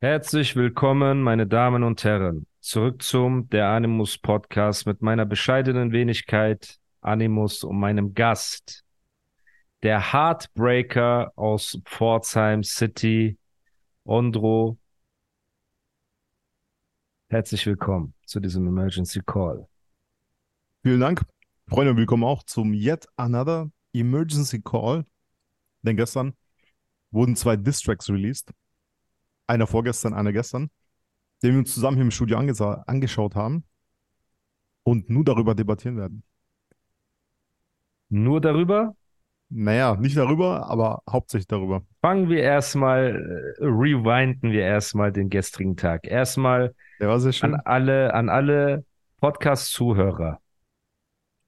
Herzlich 0.00 0.56
willkommen, 0.56 1.22
meine 1.22 1.46
Damen 1.46 1.82
und 1.82 2.04
Herren, 2.04 2.46
zurück 2.60 3.00
zum 3.00 3.48
Der 3.48 3.70
Animus 3.70 4.18
Podcast 4.18 4.86
mit 4.86 5.00
meiner 5.00 5.24
bescheidenen 5.24 5.90
Wenigkeit 5.90 6.78
Animus 7.00 7.64
und 7.64 7.78
meinem 7.78 8.12
Gast, 8.12 8.84
der 9.82 10.12
Heartbreaker 10.12 11.32
aus 11.34 11.80
Pforzheim 11.86 12.62
City, 12.62 13.38
Ondro. 14.04 14.76
Herzlich 17.30 17.64
willkommen 17.66 18.12
zu 18.26 18.38
diesem 18.38 18.66
Emergency 18.66 19.22
Call. 19.24 19.66
Vielen 20.82 21.00
Dank. 21.00 21.22
Freunde, 21.68 21.96
willkommen 21.96 22.24
auch 22.24 22.42
zum 22.42 22.74
Yet 22.74 23.06
Another 23.16 23.70
Emergency 23.94 24.60
Call. 24.60 25.06
Denn 25.80 25.96
gestern 25.96 26.34
wurden 27.10 27.34
zwei 27.34 27.56
Distracks 27.56 28.10
released. 28.10 28.52
Einer 29.46 29.66
vorgestern, 29.66 30.14
einer 30.14 30.32
gestern, 30.32 30.70
den 31.42 31.52
wir 31.52 31.58
uns 31.60 31.74
zusammen 31.74 31.96
hier 31.96 32.04
im 32.04 32.10
Studio 32.10 32.38
angeschaut 32.38 33.34
haben 33.34 33.64
und 34.82 35.10
nur 35.10 35.24
darüber 35.24 35.54
debattieren 35.54 35.96
werden. 35.96 36.22
Nur 38.08 38.40
darüber? 38.40 38.94
Naja, 39.48 39.94
nicht 39.96 40.16
darüber, 40.16 40.68
aber 40.68 41.02
hauptsächlich 41.08 41.46
darüber. 41.46 41.82
Fangen 42.00 42.28
wir 42.28 42.42
erstmal, 42.42 43.54
äh, 43.60 43.64
rewinden 43.64 44.50
wir 44.50 44.62
erstmal 44.62 45.12
den 45.12 45.30
gestrigen 45.30 45.76
Tag. 45.76 46.06
Erstmal 46.06 46.74
an 47.00 47.54
alle, 47.64 48.12
an 48.14 48.28
alle 48.28 48.84
Podcast-Zuhörer. 49.20 50.40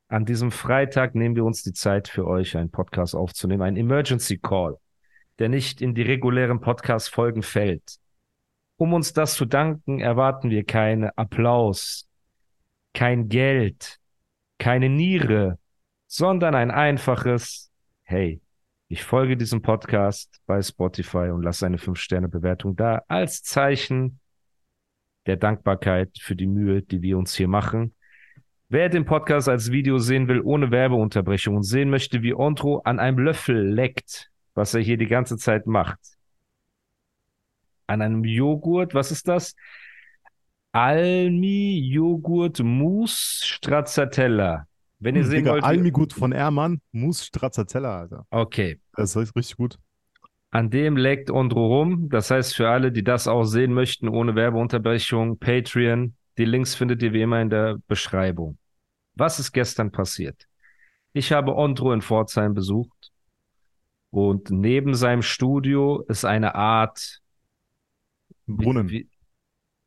An 0.08 0.24
diesem 0.24 0.50
Freitag 0.52 1.14
nehmen 1.14 1.36
wir 1.36 1.44
uns 1.44 1.62
die 1.62 1.72
Zeit 1.72 2.08
für 2.08 2.26
euch, 2.26 2.56
einen 2.56 2.70
Podcast 2.70 3.14
aufzunehmen, 3.14 3.62
ein 3.62 3.76
Emergency 3.76 4.38
Call, 4.38 4.78
der 5.38 5.48
nicht 5.48 5.80
in 5.80 5.94
die 5.94 6.02
regulären 6.02 6.60
Podcast-Folgen 6.60 7.42
fällt. 7.42 7.98
Um 8.76 8.92
uns 8.92 9.12
das 9.12 9.34
zu 9.34 9.44
danken, 9.44 10.00
erwarten 10.00 10.50
wir 10.50 10.64
keinen 10.64 11.10
Applaus, 11.16 12.08
kein 12.94 13.28
Geld, 13.28 13.98
keine 14.58 14.88
Niere, 14.88 15.58
sondern 16.06 16.54
ein 16.54 16.70
einfaches, 16.70 17.70
hey, 18.02 18.40
ich 18.88 19.04
folge 19.04 19.36
diesem 19.36 19.62
Podcast 19.62 20.40
bei 20.46 20.62
Spotify 20.62 21.30
und 21.30 21.42
lasse 21.42 21.66
eine 21.66 21.76
5-Sterne-Bewertung 21.76 22.74
da 22.74 23.02
als 23.06 23.42
Zeichen 23.42 24.20
der 25.26 25.36
Dankbarkeit 25.36 26.16
für 26.18 26.34
die 26.34 26.46
Mühe, 26.46 26.82
die 26.82 27.02
wir 27.02 27.18
uns 27.18 27.34
hier 27.34 27.48
machen. 27.48 27.94
Wer 28.70 28.88
den 28.88 29.04
Podcast 29.04 29.48
als 29.48 29.70
Video 29.70 29.98
sehen 29.98 30.28
will, 30.28 30.40
ohne 30.40 30.70
Werbeunterbrechung 30.70 31.56
und 31.56 31.64
sehen 31.64 31.90
möchte, 31.90 32.22
wie 32.22 32.34
Ondro 32.34 32.78
an 32.78 32.98
einem 32.98 33.18
Löffel 33.18 33.62
leckt, 33.62 34.30
was 34.58 34.74
er 34.74 34.80
hier 34.82 34.98
die 34.98 35.06
ganze 35.06 35.36
Zeit 35.38 35.66
macht. 35.66 35.98
An 37.86 38.02
einem 38.02 38.24
Joghurt, 38.24 38.92
was 38.92 39.10
ist 39.12 39.28
das? 39.28 39.54
Almi 40.72 41.78
Joghurt 41.90 42.60
Mousse 42.62 43.46
Stracciatella. 43.46 44.66
Wenn 44.98 45.14
ihr 45.14 45.22
Hm, 45.22 45.28
sehen 45.28 45.36
Digga, 45.44 45.52
wollt, 45.52 45.62
wie- 45.62 45.66
Almi 45.66 45.90
gut 45.90 46.12
von 46.12 46.32
Ermann, 46.32 46.80
Mus 46.92 47.24
Stracciatella, 47.24 48.00
Alter. 48.00 48.26
okay, 48.30 48.80
Das 48.94 49.14
ist 49.16 49.34
richtig 49.36 49.56
gut. 49.56 49.78
An 50.50 50.70
dem 50.70 50.96
leckt 50.96 51.30
Ondro 51.30 51.66
rum. 51.78 52.08
Das 52.10 52.30
heißt, 52.30 52.56
für 52.56 52.68
alle, 52.68 52.90
die 52.90 53.04
das 53.04 53.28
auch 53.28 53.44
sehen 53.44 53.72
möchten, 53.72 54.08
ohne 54.08 54.34
Werbeunterbrechung, 54.34 55.38
Patreon, 55.38 56.14
die 56.36 56.44
Links 56.46 56.74
findet 56.74 57.02
ihr 57.02 57.12
wie 57.12 57.22
immer 57.22 57.40
in 57.40 57.50
der 57.50 57.78
Beschreibung. 57.86 58.58
Was 59.14 59.38
ist 59.38 59.52
gestern 59.52 59.90
passiert? 59.92 60.46
Ich 61.12 61.32
habe 61.32 61.54
Ondro 61.54 61.92
in 61.92 62.02
Pforzheim 62.02 62.54
besucht 62.54 63.12
und 64.10 64.50
neben 64.50 64.94
seinem 64.94 65.22
Studio 65.22 66.02
ist 66.08 66.24
eine 66.24 66.54
Art 66.54 67.20
Brunnen. 68.46 68.88
Wie, 68.88 69.08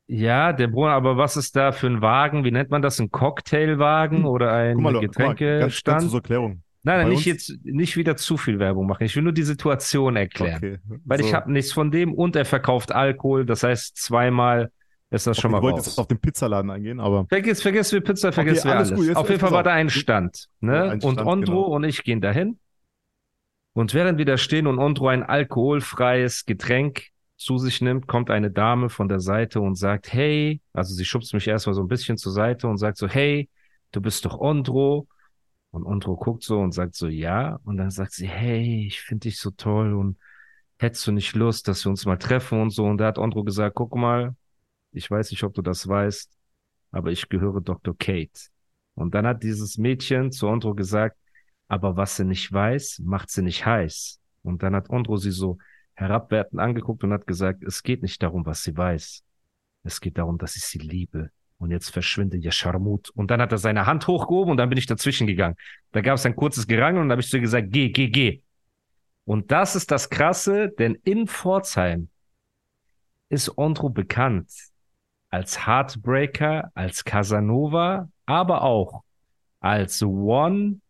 ja, 0.07 0.53
der 0.53 0.67
Brunnen, 0.67 0.91
aber 0.93 1.17
was 1.17 1.37
ist 1.37 1.55
da 1.55 1.71
für 1.71 1.87
ein 1.87 2.01
Wagen? 2.01 2.43
Wie 2.43 2.51
nennt 2.51 2.69
man 2.69 2.81
das? 2.81 2.99
Ein 2.99 3.11
Cocktailwagen 3.11 4.25
oder 4.25 4.51
ein 4.53 4.75
Guck 4.75 4.83
mal, 4.83 4.93
guck 4.93 5.01
mal, 5.01 5.05
ganz, 5.07 5.15
ganz 5.15 5.37
Getränkestand? 5.37 6.13
Erklärung. 6.13 6.63
Nein, 6.83 6.97
nein, 6.99 7.09
nicht 7.09 7.17
uns- 7.17 7.25
jetzt, 7.25 7.65
nicht 7.65 7.95
wieder 7.95 8.15
zu 8.17 8.37
viel 8.37 8.59
Werbung 8.59 8.87
machen. 8.87 9.03
Ich 9.03 9.15
will 9.15 9.23
nur 9.23 9.33
die 9.33 9.43
Situation 9.43 10.15
erklären. 10.15 10.57
Okay. 10.57 10.77
Weil 11.05 11.19
ich 11.21 11.27
so. 11.27 11.33
habe 11.33 11.51
nichts 11.51 11.71
von 11.71 11.91
dem 11.91 12.13
und 12.13 12.35
er 12.35 12.45
verkauft 12.45 12.91
Alkohol. 12.91 13.45
Das 13.45 13.63
heißt, 13.63 13.97
zweimal 13.97 14.71
ist 15.11 15.27
das 15.27 15.39
schon 15.39 15.53
Okay, 15.53 15.61
mal 15.61 15.67
ich 15.69 15.73
wollte 15.75 15.87
jetzt 15.89 15.97
auf 15.99 16.07
den 16.07 16.19
Pizzaladen 16.19 16.71
eingehen, 16.71 16.99
aber 16.99 17.25
Vergiss, 17.27 17.61
vergiss 17.61 17.91
wir 17.91 18.01
Pizza, 18.01 18.31
vergiss 18.31 18.63
wir 18.65 18.71
alles 18.75 18.91
alles. 18.91 19.07
gut, 19.07 19.15
Auf 19.15 19.29
jeden 19.29 19.39
Fall 19.41 19.51
war 19.51 19.63
da 19.63 19.73
ein 19.73 19.89
Stand. 19.89 20.47
Ne? 20.59 20.73
Ja, 20.73 20.83
ein 20.85 21.01
und 21.01 21.13
Stand, 21.13 21.27
Ondro 21.27 21.63
genau. 21.63 21.75
und 21.75 21.83
ich 21.83 22.03
gehen 22.03 22.19
dahin. 22.21 22.59
Und 23.73 23.93
während 23.93 24.17
wir 24.17 24.25
da 24.25 24.37
stehen 24.37 24.67
und 24.67 24.79
Ondro 24.79 25.07
ein 25.07 25.23
alkoholfreies 25.23 26.45
Getränk 26.45 27.07
zu 27.37 27.57
sich 27.57 27.81
nimmt, 27.81 28.07
kommt 28.07 28.29
eine 28.29 28.51
Dame 28.51 28.89
von 28.89 29.07
der 29.07 29.19
Seite 29.19 29.61
und 29.61 29.75
sagt, 29.75 30.11
hey, 30.13 30.61
also 30.73 30.93
sie 30.93 31.05
schubst 31.05 31.33
mich 31.33 31.47
erstmal 31.47 31.73
so 31.73 31.81
ein 31.81 31.87
bisschen 31.87 32.17
zur 32.17 32.33
Seite 32.33 32.67
und 32.67 32.77
sagt 32.77 32.97
so, 32.97 33.07
hey, 33.07 33.49
du 33.91 34.01
bist 34.01 34.25
doch 34.25 34.39
Ondro. 34.39 35.07
Und 35.71 35.85
Ondro 35.85 36.17
guckt 36.17 36.43
so 36.43 36.59
und 36.59 36.73
sagt 36.73 36.95
so, 36.95 37.07
ja. 37.07 37.59
Und 37.63 37.77
dann 37.77 37.91
sagt 37.91 38.11
sie, 38.11 38.27
hey, 38.27 38.85
ich 38.87 39.01
finde 39.01 39.29
dich 39.29 39.39
so 39.39 39.51
toll 39.51 39.93
und 39.93 40.17
hättest 40.79 41.07
du 41.07 41.13
nicht 41.13 41.33
Lust, 41.35 41.67
dass 41.67 41.85
wir 41.85 41.89
uns 41.89 42.05
mal 42.05 42.17
treffen 42.17 42.61
und 42.61 42.71
so. 42.71 42.85
Und 42.85 42.97
da 42.97 43.07
hat 43.07 43.17
Ondro 43.17 43.43
gesagt, 43.43 43.75
guck 43.75 43.95
mal, 43.95 44.35
ich 44.91 45.09
weiß 45.09 45.31
nicht, 45.31 45.43
ob 45.43 45.53
du 45.53 45.61
das 45.61 45.87
weißt, 45.87 46.29
aber 46.91 47.11
ich 47.11 47.29
gehöre 47.29 47.61
Dr. 47.61 47.95
Kate. 47.97 48.49
Und 48.95 49.15
dann 49.15 49.25
hat 49.25 49.43
dieses 49.43 49.77
Mädchen 49.77 50.31
zu 50.31 50.47
Ondro 50.47 50.75
gesagt, 50.75 51.17
aber 51.71 51.95
was 51.95 52.17
sie 52.17 52.25
nicht 52.25 52.51
weiß, 52.51 52.99
macht 53.05 53.29
sie 53.29 53.41
nicht 53.41 53.65
heiß. 53.65 54.19
Und 54.43 54.61
dann 54.61 54.75
hat 54.75 54.89
Ondro 54.89 55.15
sie 55.15 55.31
so 55.31 55.57
herabwertend 55.93 56.59
angeguckt 56.59 57.01
und 57.05 57.13
hat 57.13 57.25
gesagt, 57.25 57.63
es 57.63 57.81
geht 57.81 58.01
nicht 58.01 58.21
darum, 58.21 58.45
was 58.45 58.63
sie 58.63 58.75
weiß. 58.75 59.23
Es 59.83 60.01
geht 60.01 60.17
darum, 60.17 60.37
dass 60.37 60.57
ich 60.57 60.63
sie 60.63 60.79
liebe. 60.79 61.29
Und 61.59 61.71
jetzt 61.71 61.89
verschwinde 61.89 62.35
ihr 62.35 62.51
Scharmut. 62.51 63.09
Und 63.11 63.31
dann 63.31 63.41
hat 63.41 63.53
er 63.53 63.57
seine 63.57 63.85
Hand 63.85 64.05
hochgehoben 64.07 64.51
und 64.51 64.57
dann 64.57 64.67
bin 64.67 64.77
ich 64.77 64.85
dazwischen 64.85 65.27
gegangen. 65.27 65.55
Da 65.93 66.01
gab 66.01 66.15
es 66.15 66.25
ein 66.25 66.35
kurzes 66.35 66.67
Gerangel 66.67 67.01
und 67.01 67.07
dann 67.07 67.13
habe 67.13 67.21
ich 67.21 67.29
zu 67.29 67.37
ihr 67.37 67.41
gesagt, 67.41 67.67
geh, 67.71 67.87
geh, 67.87 68.09
geh. 68.09 68.41
Und 69.23 69.49
das 69.53 69.77
ist 69.77 69.91
das 69.91 70.09
Krasse, 70.09 70.73
denn 70.77 70.95
in 71.05 71.25
Pforzheim 71.25 72.09
ist 73.29 73.57
Ondro 73.57 73.89
bekannt 73.89 74.51
als 75.29 75.65
Heartbreaker, 75.65 76.69
als 76.73 77.05
Casanova, 77.05 78.09
aber 78.25 78.63
auch 78.63 79.03
als 79.61 80.03
One, 80.03 80.81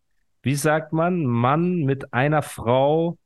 wie 0.42 0.54
sagt 0.54 0.92
man, 0.92 1.24
Mann 1.24 1.84
mit 1.84 2.12
einer 2.12 2.42
Frau, 2.42 3.16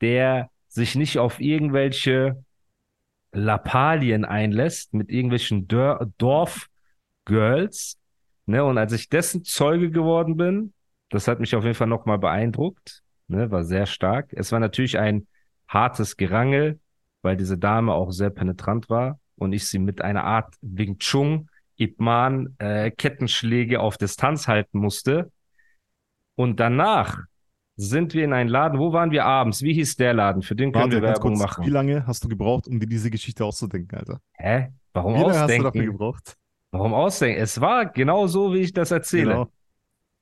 der 0.00 0.50
sich 0.68 0.94
nicht 0.94 1.18
auf 1.18 1.40
irgendwelche 1.40 2.44
Lappalien 3.32 4.24
einlässt, 4.24 4.94
mit 4.94 5.10
irgendwelchen 5.10 5.66
Dorfgirls. 6.18 7.98
Ne? 8.46 8.64
Und 8.64 8.78
als 8.78 8.92
ich 8.92 9.08
dessen 9.08 9.44
Zeuge 9.44 9.90
geworden 9.90 10.36
bin, 10.36 10.72
das 11.10 11.26
hat 11.28 11.40
mich 11.40 11.56
auf 11.56 11.64
jeden 11.64 11.74
Fall 11.74 11.88
nochmal 11.88 12.18
beeindruckt, 12.18 13.02
ne? 13.28 13.50
war 13.50 13.64
sehr 13.64 13.86
stark. 13.86 14.32
Es 14.32 14.52
war 14.52 14.60
natürlich 14.60 14.98
ein 14.98 15.26
hartes 15.66 16.16
Gerangel, 16.16 16.78
weil 17.22 17.36
diese 17.36 17.58
Dame 17.58 17.92
auch 17.92 18.10
sehr 18.10 18.30
penetrant 18.30 18.88
war 18.88 19.18
und 19.36 19.52
ich 19.52 19.66
sie 19.66 19.78
mit 19.78 20.02
einer 20.02 20.24
Art 20.24 20.54
Wing 20.60 20.98
Chun 20.98 21.48
Ip 21.76 22.00
Man 22.00 22.54
äh, 22.58 22.90
Kettenschläge 22.90 23.80
auf 23.80 23.96
Distanz 23.96 24.48
halten 24.48 24.78
musste. 24.78 25.30
Und 26.38 26.60
danach 26.60 27.24
sind 27.74 28.14
wir 28.14 28.24
in 28.24 28.32
einen 28.32 28.48
Laden. 28.48 28.78
Wo 28.78 28.92
waren 28.92 29.10
wir 29.10 29.24
abends? 29.24 29.62
Wie 29.62 29.72
hieß 29.72 29.96
der 29.96 30.14
Laden? 30.14 30.42
Für 30.42 30.54
den 30.54 30.70
können 30.70 30.84
warte, 30.84 30.96
wir 30.96 31.02
Werbung 31.02 31.34
kurz, 31.34 31.40
machen. 31.40 31.66
wie 31.66 31.70
lange 31.70 32.06
hast 32.06 32.22
du 32.22 32.28
gebraucht, 32.28 32.68
um 32.68 32.78
dir 32.78 32.86
diese 32.86 33.10
Geschichte 33.10 33.44
auszudenken, 33.44 33.98
Alter? 33.98 34.20
Hä? 34.34 34.68
Warum 34.92 35.14
Wie 35.14 35.18
lange 35.18 35.38
hast 35.38 35.50
du 35.50 35.62
dafür 35.62 35.66
ausdenken? 35.66 35.92
gebraucht? 35.92 36.36
Warum 36.70 36.94
ausdenken? 36.94 37.40
Es 37.42 37.60
war 37.60 37.86
genau 37.86 38.28
so, 38.28 38.54
wie 38.54 38.58
ich 38.58 38.72
das 38.72 38.92
erzähle. 38.92 39.30
Genau. 39.32 39.52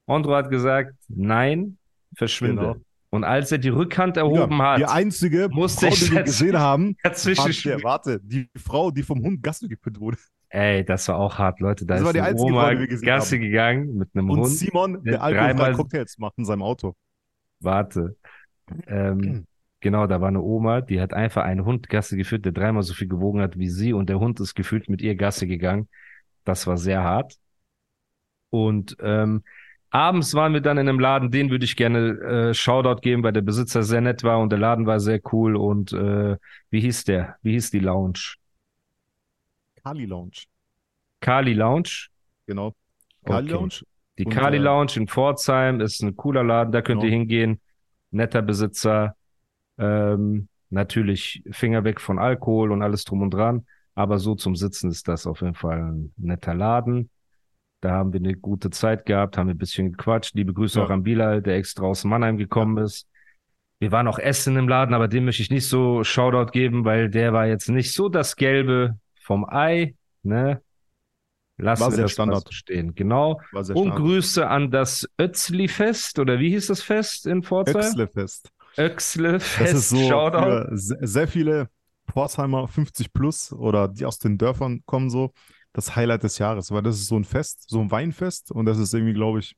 Ondro 0.07 0.35
hat 0.37 0.49
gesagt, 0.49 0.95
nein, 1.09 1.77
verschwinde. 2.15 2.63
Genau. 2.63 2.77
Und 3.11 3.25
als 3.25 3.53
er 3.53 3.59
die 3.59 3.69
Rückhand 3.69 4.17
erhoben 4.17 4.59
Ja, 4.59 4.73
hat, 4.73 4.79
Die 4.79 4.85
einzige 4.87 5.49
musste 5.51 5.87
Frau, 5.87 5.95
ich 5.95 6.05
die 6.05 6.13
wir 6.13 6.23
gesehen 6.23 6.59
haben, 6.59 6.97
dazwischen 7.03 7.45
warte, 7.45 7.83
warte, 7.83 8.21
die 8.23 8.49
Frau, 8.57 8.91
die 8.91 9.03
vom 9.03 9.23
Hund 9.23 9.43
Gassi 9.43 9.69
gepinnt 9.69 10.01
wurde. 10.01 10.17
Ey, 10.57 10.85
das 10.85 11.07
war 11.09 11.19
auch 11.19 11.39
hart, 11.39 11.61
Leute. 11.61 11.85
Da 11.87 11.95
Das 11.95 12.01
ist 12.01 12.07
war 12.07 12.13
die 12.13 12.21
eine 12.21 12.29
einzige 12.31 12.53
Oma 12.53 12.63
Frau, 12.63 12.71
die 12.75 12.79
wir 12.81 12.87
gesehen 12.89 13.07
Gassi 13.07 13.35
haben. 13.37 13.43
gegangen 13.43 13.97
mit 13.97 14.09
einem 14.15 14.31
Und 14.31 14.41
Hund. 14.41 14.47
Simon, 14.47 15.05
der 15.05 15.23
alkoholfreie 15.23 15.73
Cocktails 15.73 16.19
macht 16.19 16.39
in 16.39 16.45
seinem 16.45 16.63
Auto. 16.63 16.95
Warte. 17.61 18.17
Ähm, 18.87 19.47
Genau, 19.81 20.07
da 20.09 20.21
war 20.21 20.29
eine 20.29 20.43
Oma, 20.43 20.81
die 20.81 21.01
hat 21.01 21.15
einfach 21.15 21.45
einen 21.45 21.65
Hund 21.65 21.89
Gasse 21.89 22.17
geführt, 22.17 22.45
der 22.45 22.53
dreimal 22.53 22.83
so 22.83 22.95
viel 22.95 23.09
gewogen 23.09 23.41
hat 23.43 23.59
wie 23.59 23.69
sie 23.69 23.93
und 23.93 24.09
der 24.11 24.19
Hund 24.21 24.41
ist 24.41 24.55
gefühlt 24.55 24.89
mit 24.89 25.03
ihr 25.03 25.17
Gasse 25.17 25.47
gegangen. 25.47 25.89
Das 26.45 26.67
war 26.67 26.79
sehr 26.79 27.03
hart. 27.05 27.37
Und 28.51 28.97
ähm, 29.01 29.43
abends 29.91 30.35
waren 30.35 30.53
wir 30.53 30.61
dann 30.61 30.79
in 30.79 30.89
einem 30.89 31.01
Laden, 31.01 31.31
den 31.31 31.51
würde 31.51 31.65
ich 31.65 31.77
gerne 31.77 32.51
äh, 32.51 32.55
Shoutout 32.55 33.01
geben, 33.01 33.23
weil 33.23 33.33
der 33.33 33.43
Besitzer 33.43 33.83
sehr 33.83 34.01
nett 34.01 34.23
war 34.25 34.41
und 34.41 34.51
der 34.51 34.59
Laden 34.59 34.87
war 34.87 35.01
sehr 35.01 35.21
cool. 35.33 35.57
Und 35.57 35.93
äh, 35.93 36.37
wie 36.71 36.81
hieß 36.81 37.05
der? 37.05 37.37
Wie 37.43 37.53
hieß 37.53 37.71
die 37.71 37.81
Lounge? 37.81 38.37
Kali 39.87 40.05
Lounge. 40.05 40.47
Kali 41.21 41.53
Lounge. 41.55 42.09
Genau. 42.49 42.75
Kali 43.25 43.45
Okay. 43.47 43.53
Lounge. 43.55 43.83
Die 44.19 44.25
Und, 44.25 44.33
Kali 44.35 44.57
äh, 44.57 44.61
Lounge 44.61 44.95
in 44.97 45.07
Pforzheim 45.07 45.81
ist 45.81 46.03
ein 46.03 46.17
cooler 46.17 46.43
Laden, 46.43 46.73
da 46.73 46.83
könnt 46.83 47.03
Genau. 47.03 47.13
ihr 47.13 47.17
hingehen. 47.17 47.61
Netter 48.11 48.43
Besitzer. 48.43 49.15
Ähm, 49.79 50.49
natürlich 50.71 51.45
Finger 51.53 51.85
weg 51.85 52.01
von 52.01 52.19
Alkohol 52.19 52.73
und 52.73 52.83
alles 52.83 53.05
drum 53.05 53.23
und 53.23 53.31
dran. 53.33 53.65
Aber 53.95 54.19
so 54.19 54.35
zum 54.35 54.57
Sitzen 54.57 54.91
ist 54.91 55.07
das 55.07 55.25
auf 55.25 55.41
jeden 55.41 55.55
Fall 55.55 55.81
ein 55.81 56.13
netter 56.17 56.55
Laden. 56.55 57.09
Da 57.81 57.91
haben 57.93 58.13
wir 58.13 58.19
eine 58.19 58.35
gute 58.35 58.71
Zeit 58.71 59.07
gehabt, 59.07 59.39
haben 59.39 59.49
ein 59.51 59.57
bisschen 59.59 59.93
gequatscht. 59.93 60.35
Liebe 60.35 60.53
Grüße 60.53 60.81
Ja. 60.81 60.87
auch 60.87 60.91
an 60.91 61.05
Bilal, 61.05 61.43
der 61.43 61.55
extra 61.59 61.85
aus 61.85 62.03
Mannheim 62.03 62.39
gekommen 62.39 62.79
ist. 62.79 63.07
Wir 63.79 63.93
waren 63.93 64.09
auch 64.09 64.19
essen 64.19 64.57
im 64.57 64.67
Laden, 64.69 64.95
aber 64.95 65.07
dem 65.07 65.27
möchte 65.27 65.43
ich 65.43 65.51
nicht 65.51 65.69
so 65.69 66.03
Shoutout 66.03 66.51
geben, 66.51 66.85
weil 66.85 67.09
der 67.09 67.33
war 67.33 67.47
jetzt 67.47 67.69
nicht 67.69 67.93
so 67.93 68.09
das 68.09 68.35
Gelbe 68.35 68.99
vom 69.27 69.45
Ei, 69.49 69.97
ne? 70.23 70.63
Lassen 71.59 71.81
War 71.83 71.91
wir 71.91 72.03
das 72.03 72.13
Standard. 72.13 72.53
stehen. 72.53 72.95
Genau. 72.95 73.41
Und. 73.53 73.91
Grüße 73.95 74.47
an 74.47 74.71
das 74.71 75.09
Ötzli-Fest, 75.19 76.19
oder 76.19 76.39
wie 76.39 76.51
hieß 76.51 76.67
das 76.69 76.83
Fest 76.83 77.27
in 77.27 77.43
Pforzheim? 77.43 77.77
Öxle-Fest. 77.77 78.51
Öxle-Fest, 78.79 79.61
Das 79.61 79.73
ist 79.73 79.89
so 79.89 80.09
Shoutout. 80.09 80.69
sehr 80.77 81.27
viele 81.27 81.69
Pforzheimer 82.09 82.69
50 82.69 83.13
plus 83.13 83.53
oder 83.53 83.89
die 83.89 84.05
aus 84.05 84.19
den 84.19 84.39
Dörfern 84.39 84.83
kommen 84.85 85.11
so, 85.11 85.33
das 85.73 85.97
Highlight 85.97 86.23
des 86.23 86.39
Jahres, 86.39 86.71
weil 86.71 86.83
das 86.83 86.97
ist 86.97 87.09
so 87.09 87.17
ein 87.17 87.25
Fest, 87.25 87.65
so 87.69 87.81
ein 87.81 87.91
Weinfest 87.91 88.53
und 88.53 88.67
das 88.67 88.79
ist 88.79 88.95
irgendwie, 88.95 89.15
glaube 89.15 89.41
ich, 89.41 89.57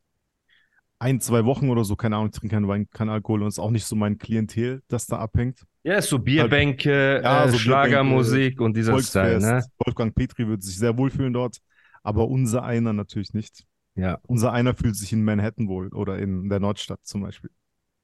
ein, 1.01 1.21
zwei 1.21 1.45
Wochen 1.45 1.69
oder 1.69 1.85
so, 1.85 1.95
keine 1.97 2.17
Ahnung, 2.17 2.31
ich 2.33 2.39
trinke 2.39 2.55
keinen 2.57 2.69
Wein, 2.69 2.89
kein 2.91 3.09
Alkohol 3.09 3.43
und 3.43 3.49
ist 3.49 3.59
auch 3.59 3.71
nicht 3.71 3.85
so 3.85 3.97
mein 3.97 4.19
Klientel, 4.19 4.83
das 4.89 5.07
da 5.07 5.19
abhängt. 5.19 5.65
Ja, 5.89 6.03
so 6.03 6.19
Bierbänke, 6.19 7.23
Ja, 7.25 7.47
äh, 7.47 7.49
so 7.49 7.59
Schlagermusik 7.59 8.61
und 8.61 8.77
dieser 8.77 9.01
Style, 9.01 9.41
Volksfest. 9.41 9.71
ne? 9.71 9.87
Wolfgang 9.87 10.15
Petri 10.15 10.47
wird 10.47 10.63
sich 10.63 10.77
sehr 10.77 10.99
wohlfühlen 10.99 11.33
dort, 11.33 11.59
aber 12.03 12.29
unser 12.29 12.63
einer 12.63 12.93
natürlich 12.93 13.33
nicht. 13.33 13.65
Ja. 13.95 14.19
Unser 14.27 14.53
einer 14.53 14.75
fühlt 14.75 14.97
sich 14.97 15.15
in 15.15 15.25
Manhattan 15.25 15.67
wohl 15.67 15.89
oder 15.95 16.19
in 16.19 16.51
der 16.51 16.61
Nordstadt 16.61 17.01
zum 17.05 17.23
Beispiel. 17.23 17.51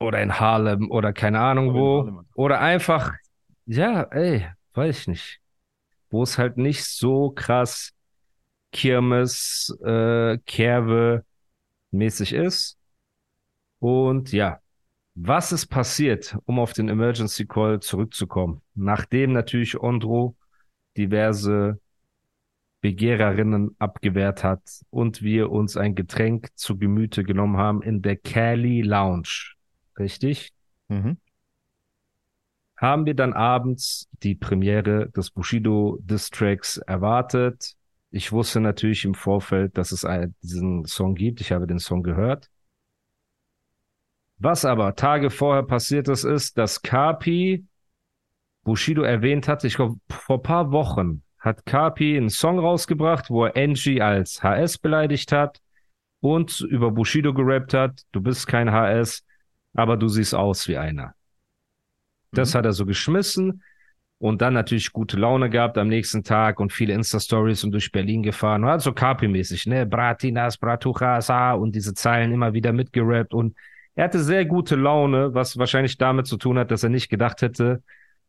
Oder 0.01 0.23
in 0.23 0.41
Harlem 0.41 0.91
oder 0.91 1.13
keine 1.13 1.41
Ahnung 1.41 1.69
Oder 1.69 1.79
wo. 1.79 2.23
Oder 2.35 2.61
einfach, 2.61 3.13
ja, 3.67 4.05
ey, 4.05 4.47
weiß 4.73 5.01
ich 5.01 5.09
nicht. 5.09 5.41
Wo 6.09 6.23
es 6.23 6.39
halt 6.39 6.57
nicht 6.57 6.87
so 6.87 7.33
krass 7.33 7.93
Kirmes, 8.73 9.77
äh, 9.85 10.39
Kerwe 10.47 11.23
mäßig 11.91 12.33
ist. 12.33 12.79
Und 13.79 14.33
ja, 14.33 14.59
was 15.15 15.53
ist 15.53 15.67
passiert, 15.67 16.37
um 16.45 16.59
auf 16.59 16.73
den 16.73 16.89
Emergency 16.89 17.47
Call 17.47 17.81
zurückzukommen? 17.81 18.63
Nachdem 18.75 19.33
natürlich 19.33 19.79
Ondro 19.79 20.37
diverse 20.97 21.81
Begehrerinnen 22.81 23.75
abgewehrt 23.79 24.45
hat 24.45 24.61
und 24.91 25.23
wir 25.23 25.51
uns 25.51 25.77
ein 25.77 25.95
Getränk 25.95 26.49
zu 26.55 26.77
Gemüte 26.77 27.25
genommen 27.25 27.57
haben 27.57 27.83
in 27.83 28.03
der 28.03 28.17
Cali 28.17 28.83
Lounge. 28.83 29.55
Richtig? 29.99 30.51
Mhm. 30.89 31.17
haben 32.77 33.07
wir 33.07 33.15
dann 33.15 33.33
abends 33.33 34.09
die 34.23 34.35
Premiere 34.35 35.09
des 35.11 35.31
Bushido 35.31 35.99
Diss 36.03 36.29
Tracks 36.29 36.77
erwartet. 36.77 37.75
Ich 38.11 38.33
wusste 38.33 38.61
natürlich 38.61 39.07
im 39.07 39.15
Vorfeld, 39.15 39.79
dass 39.79 39.93
es 39.93 40.05
einen, 40.05 40.35
diesen 40.43 40.85
Song 40.85 41.15
gibt. 41.15 41.41
Ich 41.41 41.53
habe 41.53 41.67
den 41.67 41.79
Song 41.79 42.03
gehört. 42.03 42.51
Was 44.45 44.67
aber 44.67 44.95
Tage 44.95 45.31
vorher 45.31 45.63
passiert 45.63 46.07
ist, 46.07 46.25
ist, 46.25 46.59
dass 46.59 46.83
Kapi 46.83 47.65
Bushido 48.63 49.01
erwähnt 49.01 49.49
hatte, 49.49 49.67
ich 49.67 49.77
glaube, 49.77 49.97
vor 50.11 50.43
paar 50.43 50.71
Wochen 50.71 51.23
hat 51.39 51.65
Kapi 51.65 52.15
einen 52.15 52.29
Song 52.29 52.59
rausgebracht, 52.59 53.31
wo 53.31 53.47
er 53.47 53.57
Angie 53.57 54.03
als 54.03 54.43
HS 54.43 54.77
beleidigt 54.77 55.33
hat 55.33 55.63
und 56.21 56.61
über 56.61 56.91
Bushido 56.91 57.33
gerappt 57.33 57.73
hat. 57.73 58.03
Du 58.13 58.21
bist 58.21 58.47
kein 58.47 58.71
HS, 58.71 59.25
aber 59.73 59.97
du 59.97 60.09
siehst 60.09 60.35
aus 60.35 60.69
wie 60.69 60.77
einer. 60.77 61.15
Das 62.31 62.53
Mhm. 62.53 62.59
hat 62.59 62.67
er 62.67 62.73
so 62.73 62.85
geschmissen 62.85 63.63
und 64.19 64.43
dann 64.43 64.53
natürlich 64.53 64.93
gute 64.93 65.17
Laune 65.17 65.49
gehabt 65.49 65.79
am 65.79 65.89
nächsten 65.89 66.23
Tag 66.23 66.61
und 66.61 66.71
viele 66.71 66.93
Insta-Stories 66.93 67.65
und 67.65 67.73
durch 67.73 67.91
Berlin 67.91 68.23
gefahren. 68.23 68.65
Und 68.65 68.69
hat 68.69 68.83
so 68.83 68.93
Kapi-mäßig, 68.93 69.67
ne? 69.69 69.87
Bratinas, 69.87 70.59
Bratuchas, 70.59 71.31
und 71.31 71.75
diese 71.75 71.95
Zeilen 71.95 72.31
immer 72.31 72.53
wieder 72.53 72.75
mitgerappt 72.75 73.33
und 73.33 73.57
er 73.95 74.05
hatte 74.05 74.21
sehr 74.23 74.45
gute 74.45 74.77
Laune, 74.77 75.35
was 75.35 75.57
wahrscheinlich 75.57 75.99
damit 75.99 76.27
zu 76.27 76.37
tun 76.37 76.59
hat, 76.59 76.71
dass 76.71 76.83
er 76.83 76.91
nicht 76.91 77.09
gedacht 77.09 77.43
hätte, 77.43 77.83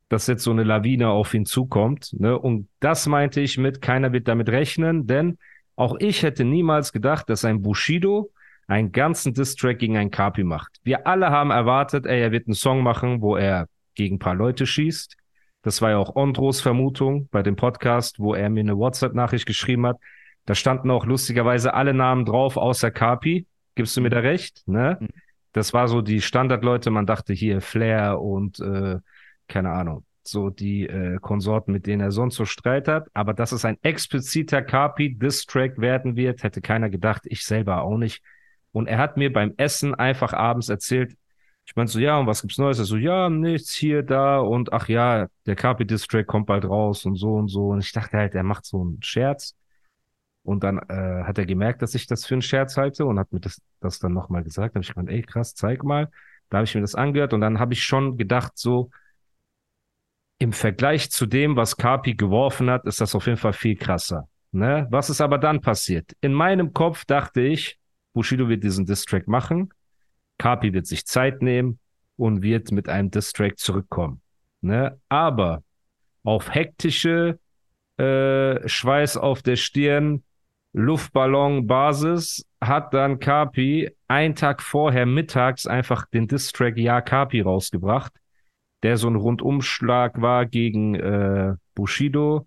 dass 0.09 0.27
jetzt 0.27 0.43
so 0.43 0.51
eine 0.51 0.63
Lawine 0.63 1.09
auf 1.09 1.33
ihn 1.33 1.45
zukommt. 1.45 2.13
Ne? 2.19 2.37
Und 2.37 2.67
das 2.79 3.07
meinte 3.07 3.41
ich 3.41 3.57
mit, 3.57 3.81
keiner 3.81 4.13
wird 4.13 4.27
damit 4.27 4.49
rechnen, 4.49 5.07
denn 5.07 5.37
auch 5.75 5.95
ich 5.99 6.23
hätte 6.23 6.45
niemals 6.45 6.93
gedacht, 6.93 7.29
dass 7.29 7.43
ein 7.43 7.61
Bushido 7.61 8.31
einen 8.67 8.91
ganzen 8.91 9.33
Diss-Track 9.33 9.79
gegen 9.79 9.97
einen 9.97 10.11
Kapi 10.11 10.43
macht. 10.43 10.77
Wir 10.83 11.07
alle 11.07 11.29
haben 11.29 11.51
erwartet, 11.51 12.05
ey, 12.05 12.21
er 12.21 12.31
wird 12.31 12.47
einen 12.47 12.55
Song 12.55 12.81
machen, 12.83 13.21
wo 13.21 13.35
er 13.35 13.67
gegen 13.95 14.15
ein 14.15 14.19
paar 14.19 14.35
Leute 14.35 14.65
schießt. 14.65 15.17
Das 15.63 15.81
war 15.81 15.91
ja 15.91 15.97
auch 15.97 16.15
Ondros 16.15 16.61
Vermutung 16.61 17.27
bei 17.31 17.41
dem 17.41 17.55
Podcast, 17.55 18.19
wo 18.19 18.35
er 18.35 18.49
mir 18.49 18.61
eine 18.61 18.77
WhatsApp-Nachricht 18.77 19.45
geschrieben 19.45 19.87
hat. 19.87 19.97
Da 20.45 20.53
standen 20.53 20.91
auch 20.91 21.05
lustigerweise 21.05 21.73
alle 21.73 21.93
Namen 21.93 22.25
drauf, 22.25 22.55
außer 22.55 22.91
Kapi. 22.91 23.47
Gibst 23.73 23.97
du 23.97 24.01
mir 24.01 24.11
da 24.11 24.19
recht? 24.19 24.61
Ne? 24.67 24.97
Mhm. 24.99 25.07
Das 25.55 25.73
war 25.73 25.87
so 25.87 26.01
die 26.01 26.19
Standardleute. 26.19 26.91
Man 26.91 27.05
dachte 27.05 27.31
hier 27.31 27.61
Flair 27.61 28.19
und 28.19 28.59
äh, 28.59 28.97
keine 29.47 29.71
Ahnung, 29.71 30.03
so 30.21 30.49
die 30.49 30.85
äh, 30.85 31.17
Konsorten, 31.21 31.71
mit 31.71 31.87
denen 31.87 32.01
er 32.01 32.11
sonst 32.11 32.35
so 32.35 32.43
Streit 32.43 32.89
hat. 32.89 33.07
Aber 33.13 33.33
dass 33.33 33.53
es 33.53 33.63
ein 33.63 33.77
expliziter 33.81 34.61
Kapi-Diss-Track 34.61 35.79
werden 35.79 36.17
wird, 36.17 36.43
hätte 36.43 36.59
keiner 36.59 36.89
gedacht. 36.89 37.21
Ich 37.23 37.45
selber 37.45 37.83
auch 37.83 37.97
nicht. 37.97 38.21
Und 38.73 38.87
er 38.87 38.97
hat 38.97 39.15
mir 39.15 39.31
beim 39.31 39.53
Essen 39.55 39.95
einfach 39.95 40.33
abends 40.33 40.67
erzählt, 40.67 41.15
ich 41.65 41.73
meinte 41.77 41.93
so, 41.93 41.99
ja, 41.99 42.17
und 42.19 42.27
was 42.27 42.41
gibt's 42.41 42.57
Neues? 42.57 42.77
Er 42.77 42.83
so, 42.83 42.97
ja, 42.97 43.29
nichts 43.29 43.73
hier, 43.73 44.03
da 44.03 44.39
und 44.39 44.73
ach 44.73 44.89
ja, 44.89 45.27
der 45.45 45.55
Kapi-Diss-Track 45.55 46.27
kommt 46.27 46.47
bald 46.47 46.65
raus 46.65 47.05
und 47.05 47.15
so 47.15 47.33
und 47.35 47.47
so. 47.47 47.69
Und 47.69 47.79
ich 47.79 47.93
dachte 47.93 48.17
halt, 48.17 48.35
er 48.35 48.43
macht 48.43 48.65
so 48.65 48.81
einen 48.81 49.01
Scherz. 49.01 49.55
Und 50.45 50.63
dann 50.63 50.77
äh, 50.77 51.23
hat 51.23 51.37
er 51.37 51.45
gemerkt, 51.45 51.81
dass 51.81 51.95
ich 51.95 52.05
das 52.05 52.25
für 52.25 52.35
einen 52.35 52.43
Scherz 52.43 52.77
halte 52.77 53.05
und 53.05 53.17
hat 53.17 53.33
mir 53.33 53.39
das, 53.39 53.61
das 53.79 53.99
dann 53.99 54.13
nochmal 54.13 54.43
gesagt. 54.43 54.75
Da 54.75 54.77
habe 54.77 54.83
ich 54.83 54.93
gemeint, 54.93 55.09
ey, 55.09 55.23
krass, 55.23 55.55
zeig 55.55 55.83
mal. 55.83 56.09
Da 56.49 56.57
habe 56.57 56.65
ich 56.65 56.75
mir 56.75 56.81
das 56.81 56.93
angehört 56.93 57.33
und 57.33 57.41
dann 57.41 57.59
habe 57.59 57.73
ich 57.73 57.83
schon 57.83 58.15
gedacht, 58.15 58.53
so 58.55 58.91
im 60.37 60.53
Vergleich 60.53 61.09
zu 61.09 61.25
dem, 61.25 61.55
was 61.55 61.77
Kapi 61.77 62.13
geworfen 62.13 62.69
hat, 62.69 62.85
ist 62.85 63.01
das 63.01 63.15
auf 63.15 63.25
jeden 63.25 63.37
Fall 63.37 63.53
viel 63.53 63.75
krasser. 63.75 64.27
Ne? 64.51 64.87
Was 64.91 65.09
ist 65.09 65.21
aber 65.21 65.37
dann 65.37 65.61
passiert? 65.61 66.13
In 66.21 66.33
meinem 66.33 66.73
Kopf 66.73 67.05
dachte 67.05 67.41
ich, 67.41 67.79
Bushido 68.13 68.47
wird 68.47 68.63
diesen 68.63 68.85
Distrack 68.85 69.27
machen, 69.27 69.73
Kapi 70.37 70.73
wird 70.73 70.85
sich 70.85 71.05
Zeit 71.05 71.41
nehmen 71.41 71.79
und 72.17 72.41
wird 72.41 72.71
mit 72.71 72.87
einem 72.87 73.09
Distrack 73.09 73.57
zurückkommen. 73.57 74.21
Ne? 74.61 74.99
Aber 75.09 75.63
auf 76.23 76.53
hektische 76.53 77.39
äh, 77.97 78.67
Schweiß 78.67 79.17
auf 79.17 79.41
der 79.41 79.55
Stirn, 79.55 80.23
Luftballon-Basis 80.75 82.45
hat 82.59 82.93
dann 82.93 83.19
Kapi 83.19 83.89
einen 84.09 84.35
Tag 84.35 84.61
vorher 84.61 85.05
mittags 85.05 85.67
einfach 85.67 86.05
den 86.07 86.27
Distrack 86.27 86.77
Ja 86.77 86.99
Kapi 86.99 87.39
rausgebracht, 87.39 88.11
der 88.83 88.97
so 88.97 89.07
ein 89.07 89.15
Rundumschlag 89.15 90.21
war 90.21 90.45
gegen 90.45 90.95
äh, 90.95 91.53
Bushido, 91.75 92.45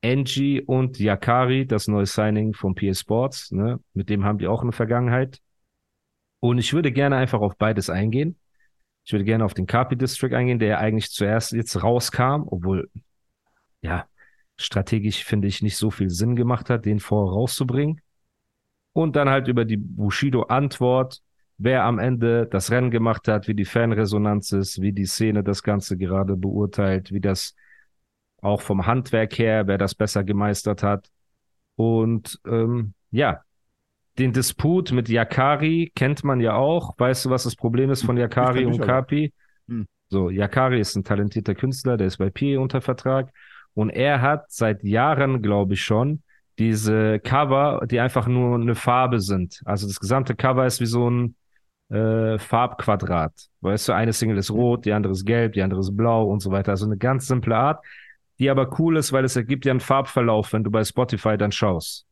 Angie 0.00 0.62
und 0.62 1.00
Yakari, 1.00 1.66
das 1.66 1.88
neue 1.88 2.06
Signing 2.06 2.54
von 2.54 2.76
PS 2.76 3.00
Sports. 3.00 3.50
Ne? 3.50 3.80
Mit 3.94 4.10
dem 4.10 4.24
haben 4.24 4.38
die 4.38 4.46
auch 4.46 4.62
eine 4.62 4.72
Vergangenheit. 4.72 5.40
Und 6.38 6.58
ich 6.58 6.72
würde 6.72 6.92
gerne 6.92 7.16
einfach 7.16 7.40
auf 7.40 7.56
beides 7.56 7.90
eingehen. 7.90 8.38
Ich 9.04 9.12
würde 9.12 9.24
gerne 9.24 9.44
auf 9.44 9.54
den 9.54 9.66
Kapi 9.66 9.96
District 9.96 10.32
eingehen, 10.36 10.60
der 10.60 10.68
ja 10.68 10.78
eigentlich 10.78 11.10
zuerst 11.10 11.50
jetzt 11.50 11.82
rauskam, 11.82 12.44
obwohl, 12.46 12.88
ja, 13.82 14.06
strategisch 14.60 15.24
finde 15.24 15.48
ich 15.48 15.62
nicht 15.62 15.76
so 15.76 15.90
viel 15.90 16.10
Sinn 16.10 16.36
gemacht 16.36 16.70
hat, 16.70 16.84
den 16.84 17.00
vorher 17.00 17.32
rauszubringen. 17.32 18.00
Und 18.92 19.16
dann 19.16 19.28
halt 19.28 19.48
über 19.48 19.64
die 19.64 19.76
Bushido-Antwort, 19.76 21.22
wer 21.58 21.84
am 21.84 21.98
Ende 21.98 22.46
das 22.46 22.70
Rennen 22.70 22.90
gemacht 22.90 23.28
hat, 23.28 23.48
wie 23.48 23.54
die 23.54 23.64
Fanresonanz 23.64 24.52
ist, 24.52 24.80
wie 24.80 24.92
die 24.92 25.06
Szene 25.06 25.44
das 25.44 25.62
Ganze 25.62 25.96
gerade 25.96 26.36
beurteilt, 26.36 27.12
wie 27.12 27.20
das 27.20 27.54
auch 28.42 28.60
vom 28.60 28.86
Handwerk 28.86 29.38
her, 29.38 29.66
wer 29.66 29.78
das 29.78 29.94
besser 29.94 30.24
gemeistert 30.24 30.82
hat. 30.82 31.10
Und 31.76 32.40
ähm, 32.46 32.94
ja, 33.10 33.42
den 34.18 34.32
Disput 34.32 34.92
mit 34.92 35.08
Yakari 35.08 35.92
kennt 35.94 36.24
man 36.24 36.40
ja 36.40 36.54
auch. 36.54 36.94
Weißt 36.98 37.24
du, 37.24 37.30
was 37.30 37.44
das 37.44 37.56
Problem 37.56 37.90
ist 37.90 38.02
von 38.02 38.16
Yakari 38.16 38.64
kenn 38.64 38.72
und. 38.72 38.80
Kapi? 38.80 39.32
Hm. 39.68 39.86
So, 40.08 40.30
Yakari 40.30 40.80
ist 40.80 40.96
ein 40.96 41.04
talentierter 41.04 41.54
Künstler, 41.54 41.96
der 41.96 42.08
ist 42.08 42.18
bei 42.18 42.30
PA 42.30 42.58
unter 42.58 42.80
Vertrag 42.80 43.32
und 43.74 43.90
er 43.90 44.20
hat 44.20 44.50
seit 44.50 44.82
Jahren, 44.82 45.42
glaube 45.42 45.74
ich 45.74 45.82
schon, 45.82 46.22
diese 46.58 47.20
Cover, 47.20 47.86
die 47.90 48.00
einfach 48.00 48.26
nur 48.26 48.56
eine 48.56 48.74
Farbe 48.74 49.20
sind. 49.20 49.62
Also 49.64 49.86
das 49.86 49.98
gesamte 49.98 50.34
Cover 50.34 50.66
ist 50.66 50.80
wie 50.80 50.86
so 50.86 51.08
ein 51.08 51.34
äh, 51.88 52.38
Farbquadrat. 52.38 53.32
Weißt 53.62 53.88
du, 53.88 53.92
eine 53.92 54.12
Single 54.12 54.38
ist 54.38 54.50
rot, 54.50 54.84
die 54.84 54.92
andere 54.92 55.12
ist 55.12 55.24
gelb, 55.24 55.54
die 55.54 55.62
andere 55.62 55.80
ist 55.80 55.96
blau 55.96 56.26
und 56.26 56.40
so 56.40 56.50
weiter. 56.50 56.72
Also 56.72 56.86
eine 56.86 56.98
ganz 56.98 57.26
simple 57.26 57.56
Art, 57.56 57.84
die 58.38 58.50
aber 58.50 58.78
cool 58.78 58.96
ist, 58.96 59.12
weil 59.12 59.24
es 59.24 59.36
ergibt 59.36 59.64
ja 59.64 59.70
einen 59.70 59.80
Farbverlauf, 59.80 60.52
wenn 60.52 60.64
du 60.64 60.70
bei 60.70 60.84
Spotify 60.84 61.38
dann 61.38 61.52
schaust. 61.52 62.06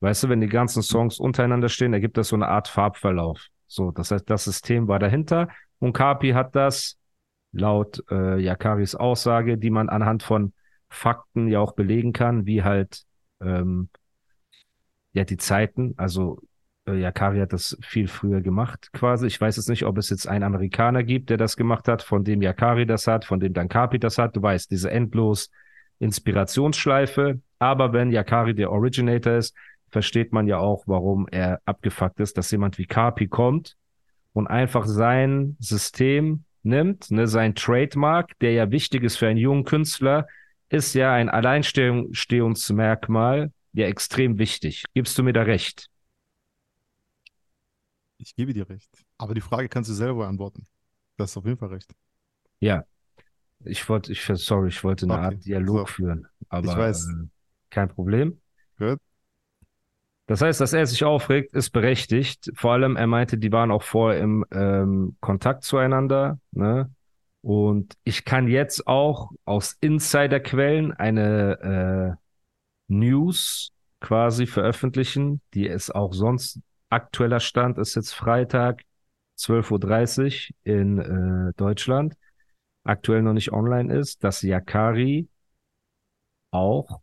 Weißt 0.00 0.24
du, 0.24 0.28
wenn 0.28 0.40
die 0.40 0.46
ganzen 0.46 0.82
Songs 0.82 1.18
untereinander 1.18 1.68
stehen, 1.68 1.92
ergibt 1.92 2.16
das 2.18 2.28
so 2.28 2.36
eine 2.36 2.48
Art 2.48 2.68
Farbverlauf. 2.68 3.46
So, 3.66 3.90
das 3.90 4.10
heißt, 4.10 4.28
das 4.28 4.44
System 4.44 4.88
war 4.88 4.98
dahinter 4.98 5.48
und 5.78 5.92
Kapi 5.92 6.30
hat 6.30 6.54
das 6.54 6.97
laut 7.52 8.02
äh, 8.10 8.38
Yakaris 8.38 8.94
Aussage, 8.94 9.58
die 9.58 9.70
man 9.70 9.88
anhand 9.88 10.22
von 10.22 10.52
Fakten 10.88 11.48
ja 11.48 11.60
auch 11.60 11.72
belegen 11.72 12.12
kann, 12.12 12.46
wie 12.46 12.62
halt 12.62 13.04
ähm, 13.40 13.88
ja 15.12 15.24
die 15.24 15.36
Zeiten, 15.36 15.94
also 15.96 16.40
äh, 16.88 17.00
Yakari 17.00 17.38
hat 17.38 17.52
das 17.52 17.76
viel 17.82 18.08
früher 18.08 18.40
gemacht 18.40 18.90
quasi. 18.92 19.26
Ich 19.26 19.40
weiß 19.40 19.56
jetzt 19.56 19.68
nicht, 19.68 19.84
ob 19.84 19.98
es 19.98 20.10
jetzt 20.10 20.26
einen 20.26 20.44
Amerikaner 20.44 21.04
gibt, 21.04 21.30
der 21.30 21.36
das 21.36 21.56
gemacht 21.56 21.88
hat, 21.88 22.02
von 22.02 22.24
dem 22.24 22.42
Yakari 22.42 22.86
das 22.86 23.06
hat, 23.06 23.24
von 23.24 23.40
dem 23.40 23.52
dann 23.52 23.68
Kapi 23.68 23.98
das 23.98 24.18
hat. 24.18 24.36
Du 24.36 24.42
weißt, 24.42 24.70
diese 24.70 24.90
endlos 24.90 25.50
Inspirationsschleife. 25.98 27.40
Aber 27.58 27.92
wenn 27.92 28.12
Yakari 28.12 28.54
der 28.54 28.70
Originator 28.70 29.34
ist, 29.34 29.54
versteht 29.90 30.32
man 30.32 30.46
ja 30.46 30.58
auch, 30.58 30.84
warum 30.86 31.26
er 31.30 31.60
abgefuckt 31.64 32.20
ist, 32.20 32.38
dass 32.38 32.50
jemand 32.50 32.78
wie 32.78 32.86
Kapi 32.86 33.26
kommt 33.26 33.76
und 34.32 34.46
einfach 34.46 34.86
sein 34.86 35.56
System 35.58 36.44
nimmt, 36.64 37.10
ne, 37.10 37.26
sein 37.26 37.54
Trademark, 37.54 38.38
der 38.40 38.52
ja 38.52 38.70
wichtig 38.70 39.02
ist 39.04 39.16
für 39.16 39.28
einen 39.28 39.38
jungen 39.38 39.64
Künstler, 39.64 40.26
ist 40.68 40.94
ja 40.94 41.12
ein 41.12 41.28
Alleinstehungsmerkmal, 41.28 43.52
ja 43.72 43.86
extrem 43.86 44.38
wichtig. 44.38 44.84
Gibst 44.94 45.16
du 45.18 45.22
mir 45.22 45.32
da 45.32 45.42
recht? 45.42 45.88
Ich 48.18 48.34
gebe 48.34 48.52
dir 48.52 48.68
recht. 48.68 48.90
Aber 49.16 49.34
die 49.34 49.40
Frage 49.40 49.68
kannst 49.68 49.90
du 49.90 49.94
selber 49.94 50.20
beantworten. 50.20 50.66
Das 51.16 51.30
ist 51.32 51.36
auf 51.36 51.46
jeden 51.46 51.58
Fall 51.58 51.70
recht. 51.70 51.92
Ja. 52.60 52.84
Ich 53.64 53.88
wollte, 53.88 54.12
ich, 54.12 54.22
sorry, 54.24 54.68
ich 54.68 54.84
wollte 54.84 55.06
eine 55.06 55.14
Okay, 55.14 55.18
Art 55.18 55.44
Dialog 55.44 55.80
so. 55.80 55.86
führen, 55.88 56.28
aber 56.48 56.72
Ich 56.72 56.76
weiß. 56.76 57.08
Äh, 57.08 57.28
kein 57.70 57.88
Problem. 57.88 58.40
Gut. 58.78 59.00
Das 60.28 60.42
heißt, 60.42 60.60
dass 60.60 60.74
er 60.74 60.86
sich 60.86 61.04
aufregt, 61.04 61.54
ist 61.54 61.70
berechtigt. 61.70 62.52
Vor 62.54 62.74
allem, 62.74 62.96
er 62.96 63.06
meinte, 63.06 63.38
die 63.38 63.50
waren 63.50 63.70
auch 63.70 63.82
vorher 63.82 64.20
im 64.20 64.44
ähm, 64.52 65.16
Kontakt 65.20 65.64
zueinander. 65.64 66.38
Ne? 66.52 66.94
Und 67.40 67.94
ich 68.04 68.26
kann 68.26 68.46
jetzt 68.46 68.86
auch 68.86 69.30
aus 69.46 69.78
Insiderquellen 69.80 70.92
eine 70.92 72.18
äh, 72.18 72.22
News 72.88 73.72
quasi 74.00 74.46
veröffentlichen, 74.46 75.40
die 75.54 75.66
ist 75.66 75.94
auch 75.94 76.12
sonst 76.12 76.60
aktueller 76.90 77.40
Stand, 77.40 77.78
ist 77.78 77.94
jetzt 77.94 78.12
Freitag 78.12 78.82
12.30 79.38 80.50
Uhr 80.50 80.56
in 80.64 80.98
äh, 80.98 81.52
Deutschland, 81.56 82.16
aktuell 82.84 83.22
noch 83.22 83.32
nicht 83.32 83.52
online 83.52 83.94
ist, 83.94 84.22
dass 84.24 84.42
Yakari 84.42 85.26
auch 86.50 87.00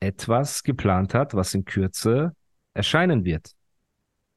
etwas 0.00 0.62
geplant 0.62 1.12
hat, 1.12 1.34
was 1.34 1.52
in 1.52 1.66
Kürze 1.66 2.34
erscheinen 2.78 3.24
wird. 3.24 3.50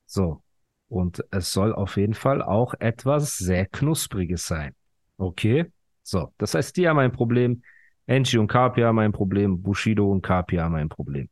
So. 0.06 0.42
Und 0.90 1.24
es 1.32 1.54
soll 1.54 1.74
auf 1.74 1.96
jeden 1.96 2.16
Fall 2.16 2.42
auch 2.42 2.74
etwas 2.80 3.38
sehr 3.38 3.66
Knuspriges 3.66 4.46
sein. 4.46 4.76
Okay? 5.18 5.72
So. 6.04 6.34
Das 6.38 6.54
heißt, 6.54 6.76
die 6.76 6.90
haben 6.90 7.00
ein 7.00 7.14
Problem. 7.14 7.64
Enchi 8.08 8.38
und 8.38 8.48
Carpi 8.48 8.82
haben 8.82 9.00
ein 9.00 9.14
Problem. 9.14 9.62
Bushido 9.62 10.12
und 10.12 10.22
Carpi 10.22 10.58
haben 10.58 10.76
ein 10.76 10.90
Problem. 10.90 11.30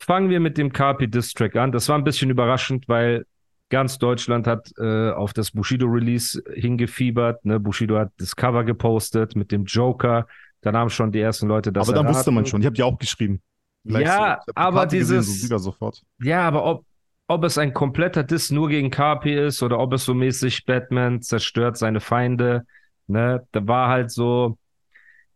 Fangen 0.00 0.28
wir 0.28 0.40
mit 0.40 0.58
dem 0.58 0.72
Carpi 0.72 1.08
Distrack 1.08 1.54
an. 1.54 1.70
Das 1.70 1.88
war 1.88 1.96
ein 1.96 2.04
bisschen 2.04 2.30
überraschend, 2.30 2.88
weil 2.88 3.26
ganz 3.70 3.98
Deutschland 3.98 4.46
hat 4.46 4.72
äh, 4.78 5.10
auf 5.10 5.32
das 5.32 5.52
Bushido 5.52 5.86
Release 5.86 6.42
hingefiebert. 6.52 7.44
Ne? 7.44 7.60
Bushido 7.60 7.98
hat 7.98 8.12
das 8.18 8.34
Cover 8.34 8.64
gepostet 8.64 9.36
mit 9.36 9.52
dem 9.52 9.64
Joker. 9.64 10.26
Dann 10.62 10.76
haben 10.76 10.90
schon 10.90 11.12
die 11.12 11.20
ersten 11.20 11.46
Leute 11.46 11.72
das 11.72 11.88
Aber 11.88 11.96
dann 11.96 12.08
wusste 12.08 12.30
man 12.30 12.38
erraten. 12.38 12.50
schon. 12.50 12.60
Ich 12.62 12.66
habe 12.66 12.74
dir 12.76 12.86
auch 12.86 12.98
geschrieben. 12.98 13.40
Gleich 13.84 14.04
Ja, 14.06 14.40
so. 14.46 14.52
Aber 14.54 14.80
Karte 14.80 14.98
gesehen, 14.98 15.20
dieses- 15.20 15.40
so 15.40 15.46
wieder 15.46 15.58
sofort. 15.58 16.02
Ja, 16.20 16.46
aber 16.46 16.64
ob, 16.64 16.86
ob 17.28 17.44
es 17.44 17.58
ein 17.58 17.72
kompletter 17.74 18.22
Diss 18.24 18.50
nur 18.50 18.68
gegen 18.68 18.90
Carpi 18.90 19.34
ist 19.34 19.62
oder 19.62 19.78
ob 19.78 19.92
es 19.92 20.04
so 20.04 20.14
mäßig 20.14 20.64
Batman 20.64 21.22
zerstört 21.22 21.76
seine 21.76 22.00
Feinde, 22.00 22.66
ne, 23.06 23.46
da 23.52 23.66
war 23.66 23.88
halt 23.88 24.10
so, 24.10 24.58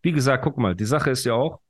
wie 0.02 0.12
gesagt, 0.12 0.45
guck 0.45 0.57
mal, 0.59 0.75
die 0.75 0.85
Sache 0.87 1.11
ist 1.11 1.25
ja 1.25 1.35
auch, 1.35 1.61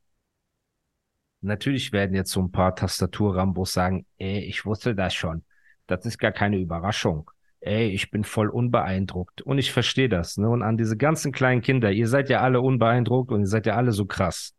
natürlich 1.41 1.93
werden 1.93 2.15
jetzt 2.15 2.33
so 2.33 2.41
ein 2.41 2.51
paar 2.51 2.75
Tastaturrambos 2.75 3.73
sagen, 3.73 4.07
ey, 4.19 4.41
ich 4.41 4.65
wusste 4.67 4.95
das 4.95 5.15
schon. 5.15 5.45
Das 5.87 6.05
ist 6.05 6.19
gar 6.19 6.33
keine 6.33 6.59
Überraschung. 6.59 7.31
Ey, 7.61 7.89
ich 7.91 8.11
bin 8.11 8.23
voll 8.25 8.49
unbeeindruckt. 8.49 9.43
Und 9.43 9.59
ich 9.59 9.73
verstehe 9.73 10.09
das, 10.09 10.37
ne? 10.37 10.49
Und 10.49 10.63
an 10.63 10.77
diese 10.77 10.97
ganzen 10.97 11.33
kleinen 11.33 11.61
Kinder, 11.63 11.91
ihr 11.91 12.07
seid 12.07 12.29
ja 12.29 12.41
alle 12.41 12.61
unbeeindruckt 12.61 13.33
und 13.33 13.41
ihr 13.41 13.47
seid 13.47 13.67
ja 13.67 13.75
alle 13.75 13.93
so 13.93 14.05
krass. 14.07 14.55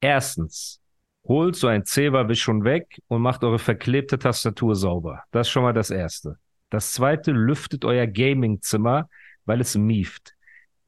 Erstens, 0.00 0.79
holt 1.24 1.56
so 1.56 1.66
ein 1.66 1.84
Zeberwisch 1.84 2.42
schon 2.42 2.64
weg 2.64 3.00
und 3.08 3.22
macht 3.22 3.44
eure 3.44 3.58
verklebte 3.58 4.18
Tastatur 4.18 4.74
sauber. 4.74 5.22
Das 5.30 5.46
ist 5.46 5.52
schon 5.52 5.62
mal 5.62 5.72
das 5.72 5.90
Erste. 5.90 6.38
Das 6.70 6.92
Zweite, 6.92 7.32
lüftet 7.32 7.84
euer 7.84 8.06
Gamingzimmer, 8.06 9.08
weil 9.44 9.60
es 9.60 9.76
mieft. 9.76 10.34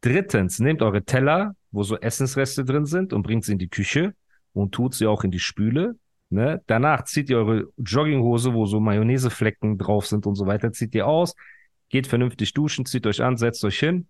Drittens, 0.00 0.58
nehmt 0.58 0.82
eure 0.82 1.04
Teller, 1.04 1.54
wo 1.70 1.82
so 1.82 1.98
Essensreste 1.98 2.64
drin 2.64 2.86
sind 2.86 3.12
und 3.12 3.22
bringt 3.22 3.44
sie 3.44 3.52
in 3.52 3.58
die 3.58 3.68
Küche 3.68 4.14
und 4.52 4.72
tut 4.72 4.94
sie 4.94 5.06
auch 5.06 5.24
in 5.24 5.30
die 5.30 5.38
Spüle. 5.38 5.96
Ne? 6.30 6.62
Danach 6.66 7.04
zieht 7.04 7.30
ihr 7.30 7.38
eure 7.38 7.68
Jogginghose, 7.76 8.54
wo 8.54 8.66
so 8.66 8.80
Mayonnaiseflecken 8.80 9.78
drauf 9.78 10.06
sind 10.06 10.26
und 10.26 10.34
so 10.34 10.46
weiter, 10.46 10.72
zieht 10.72 10.94
ihr 10.94 11.06
aus, 11.06 11.34
geht 11.88 12.06
vernünftig 12.06 12.52
duschen, 12.54 12.86
zieht 12.86 13.06
euch 13.06 13.22
an, 13.22 13.36
setzt 13.36 13.64
euch 13.64 13.78
hin 13.78 14.06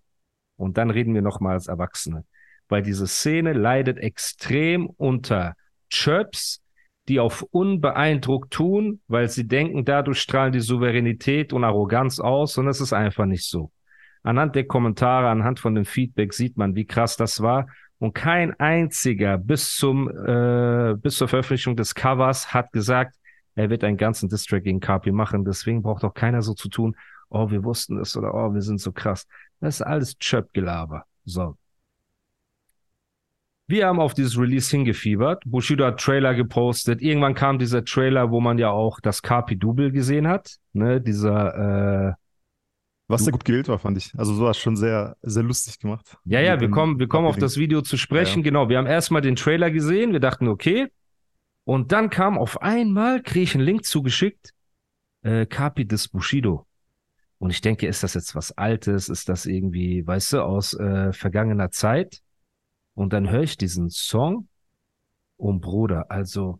und 0.55 0.77
dann 0.77 0.89
reden 0.89 1.13
wir 1.13 1.21
nochmal 1.21 1.53
als 1.53 1.67
Erwachsene. 1.67 2.25
Weil 2.69 2.81
diese 2.81 3.07
Szene 3.07 3.53
leidet 3.53 3.97
extrem 3.97 4.87
unter 4.87 5.55
Chirps, 5.93 6.61
die 7.07 7.19
auf 7.19 7.43
unbeeindruckt 7.51 8.51
tun, 8.51 9.01
weil 9.07 9.29
sie 9.29 9.47
denken, 9.47 9.85
dadurch 9.85 10.19
strahlen 10.19 10.53
die 10.53 10.59
Souveränität 10.59 11.53
und 11.53 11.63
Arroganz 11.63 12.19
aus 12.19 12.57
und 12.57 12.67
es 12.67 12.79
ist 12.81 12.93
einfach 12.93 13.25
nicht 13.25 13.47
so. 13.49 13.71
Anhand 14.23 14.55
der 14.55 14.65
Kommentare, 14.65 15.29
anhand 15.29 15.59
von 15.59 15.75
dem 15.75 15.85
Feedback 15.85 16.33
sieht 16.33 16.57
man, 16.57 16.75
wie 16.75 16.85
krass 16.85 17.17
das 17.17 17.41
war. 17.41 17.67
Und 17.99 18.13
kein 18.13 18.57
einziger 18.59 19.37
bis 19.37 19.75
zum 19.75 20.09
äh, 20.09 20.95
bis 20.95 21.17
zur 21.17 21.27
Veröffentlichung 21.27 21.75
des 21.75 21.93
Covers 21.93 22.53
hat 22.53 22.71
gesagt, 22.71 23.15
er 23.55 23.69
wird 23.69 23.83
einen 23.83 23.97
ganzen 23.97 24.29
Distrack 24.29 24.63
gegen 24.63 24.79
Carpi 24.79 25.11
machen. 25.11 25.45
Deswegen 25.45 25.81
braucht 25.81 26.03
auch 26.03 26.13
keiner 26.13 26.41
so 26.41 26.53
zu 26.53 26.69
tun, 26.69 26.95
oh, 27.29 27.49
wir 27.49 27.63
wussten 27.63 27.99
es 27.99 28.15
oder 28.17 28.33
oh, 28.33 28.53
wir 28.53 28.61
sind 28.61 28.79
so 28.79 28.91
krass. 28.91 29.27
Das 29.59 29.75
ist 29.75 29.81
alles 29.81 30.17
Chöp-Gelaber. 30.17 31.05
So. 31.25 31.57
Wir 33.67 33.87
haben 33.87 33.99
auf 33.99 34.13
dieses 34.13 34.37
Release 34.37 34.69
hingefiebert. 34.69 35.43
Bushido 35.45 35.85
hat 35.85 35.99
Trailer 35.99 36.35
gepostet. 36.35 37.01
Irgendwann 37.01 37.33
kam 37.33 37.59
dieser 37.59 37.85
Trailer, 37.85 38.29
wo 38.29 38.41
man 38.41 38.57
ja 38.57 38.69
auch 38.69 38.99
das 38.99 39.21
Carpi-Double 39.21 39.91
gesehen 39.91 40.27
hat. 40.27 40.57
Ne, 40.73 40.99
dieser, 40.99 42.09
äh, 42.09 42.13
Was 43.07 43.23
sehr 43.23 43.31
gut 43.31 43.45
gewählt 43.45 43.69
war, 43.69 43.79
fand 43.79 43.97
ich. 43.97 44.11
Also 44.17 44.33
so 44.33 44.43
war 44.43 44.51
es 44.51 44.57
schon 44.57 44.75
sehr, 44.75 45.15
sehr 45.21 45.43
lustig 45.43 45.79
gemacht. 45.79 46.17
ja, 46.25 46.41
ja, 46.41 46.59
wir 46.59 46.69
kommen, 46.69 46.99
wir 46.99 47.07
kommen 47.07 47.25
auf 47.25 47.37
das. 47.37 47.57
Video 47.57 47.81
zu 47.81 47.95
sprechen. 47.95 48.39
Ja. 48.39 48.43
Genau, 48.43 48.69
wir 48.69 48.77
haben 48.77 48.87
erstmal 48.87 49.21
den 49.21 49.35
Trailer 49.35 49.71
gesehen. 49.71 50.11
Wir 50.11 50.19
dachten, 50.19 50.47
okay. 50.47 50.89
Und 51.63 51.93
dann 51.93 52.09
kam 52.09 52.37
auf 52.37 52.61
einmal, 52.61 53.21
kriege 53.21 53.43
ich 53.43 53.55
einen 53.55 53.63
Link 53.63 53.85
zugeschickt, 53.85 54.53
äh, 55.21 55.45
Carpi 55.45 55.87
des 55.87 56.09
Bushido. 56.09 56.65
Und 57.37 57.51
ich 57.51 57.61
denke, 57.61 57.87
ist 57.87 58.03
das 58.03 58.13
jetzt 58.13 58.35
was 58.35 58.51
Altes? 58.57 59.07
Ist 59.07 59.29
das 59.29 59.45
irgendwie, 59.45 60.05
weißt 60.05 60.33
du, 60.33 60.41
aus 60.41 60.73
äh, 60.73 61.13
vergangener 61.13 61.71
Zeit? 61.71 62.22
Und 62.95 63.13
dann 63.13 63.29
höre 63.29 63.43
ich 63.43 63.57
diesen 63.57 63.89
Song 63.89 64.47
und 65.37 65.61
Bruder, 65.61 66.09
also 66.09 66.59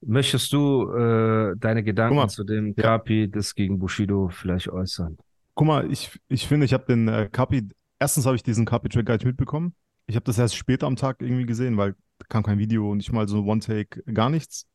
möchtest 0.00 0.52
du 0.52 0.90
äh, 0.92 1.54
deine 1.56 1.82
Gedanken 1.82 2.16
mal, 2.16 2.28
zu 2.28 2.44
dem 2.44 2.74
ja. 2.76 2.82
Carpi 2.82 3.30
des 3.30 3.54
gegen 3.54 3.78
Bushido 3.78 4.28
vielleicht 4.28 4.68
äußern? 4.68 5.16
Guck 5.54 5.66
mal, 5.66 5.90
ich, 5.90 6.18
ich 6.28 6.46
finde, 6.46 6.66
ich 6.66 6.72
habe 6.72 6.84
den 6.86 7.08
äh, 7.08 7.28
Kapi, 7.30 7.68
erstens 7.98 8.26
habe 8.26 8.36
ich 8.36 8.42
diesen 8.42 8.64
Kapi-Track 8.64 9.06
gar 9.06 9.14
nicht 9.14 9.24
mitbekommen. 9.24 9.74
Ich 10.06 10.16
habe 10.16 10.24
das 10.24 10.38
erst 10.38 10.56
später 10.56 10.86
am 10.86 10.96
Tag 10.96 11.22
irgendwie 11.22 11.46
gesehen, 11.46 11.76
weil 11.76 11.94
kam 12.28 12.42
kein 12.42 12.58
Video 12.58 12.90
und 12.90 12.98
nicht 12.98 13.12
mal 13.12 13.28
so 13.28 13.44
One-Take, 13.44 14.02
gar 14.12 14.30
nichts. 14.30 14.68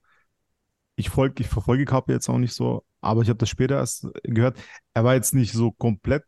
Ich 0.95 1.09
folge, 1.09 1.41
ich 1.41 1.47
verfolge 1.47 1.85
Kapi 1.85 2.11
jetzt 2.11 2.29
auch 2.29 2.37
nicht 2.37 2.53
so, 2.53 2.83
aber 3.01 3.21
ich 3.21 3.29
habe 3.29 3.37
das 3.37 3.49
später 3.49 3.75
erst 3.75 4.07
gehört. 4.23 4.57
Er 4.93 5.03
war 5.03 5.13
jetzt 5.13 5.33
nicht 5.33 5.53
so 5.53 5.71
komplett 5.71 6.25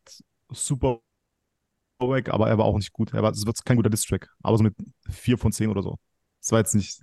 super 0.50 1.00
weg, 2.00 2.29
aber 2.29 2.48
er 2.50 2.58
war 2.58 2.65
auch 2.65 2.77
nicht 2.77 2.94
gut. 2.94 3.13
Er 3.13 3.24
war, 3.24 3.32
es 3.32 3.46
wird 3.46 3.63
kein 3.65 3.77
guter 3.77 3.89
Diss-Track, 3.89 4.29
aber 4.41 4.58
so 4.58 4.63
mit 4.63 4.75
vier 5.10 5.38
von 5.38 5.51
zehn 5.51 5.70
oder 5.70 5.82
so. 5.82 5.98
Es 6.41 6.51
war 6.51 6.60
jetzt 6.60 6.75
nicht 6.75 7.00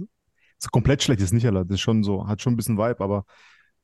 so 0.59 0.69
komplett 0.73 1.03
schlecht, 1.03 1.21
ist 1.21 1.33
nicht, 1.35 1.47
Alter. 1.47 1.65
Das 1.65 1.75
ist 1.75 1.81
schon 1.81 2.03
so, 2.03 2.27
hat 2.27 2.41
schon 2.41 2.55
ein 2.55 2.57
bisschen 2.57 2.79
Vibe, 2.79 3.01
aber 3.05 3.25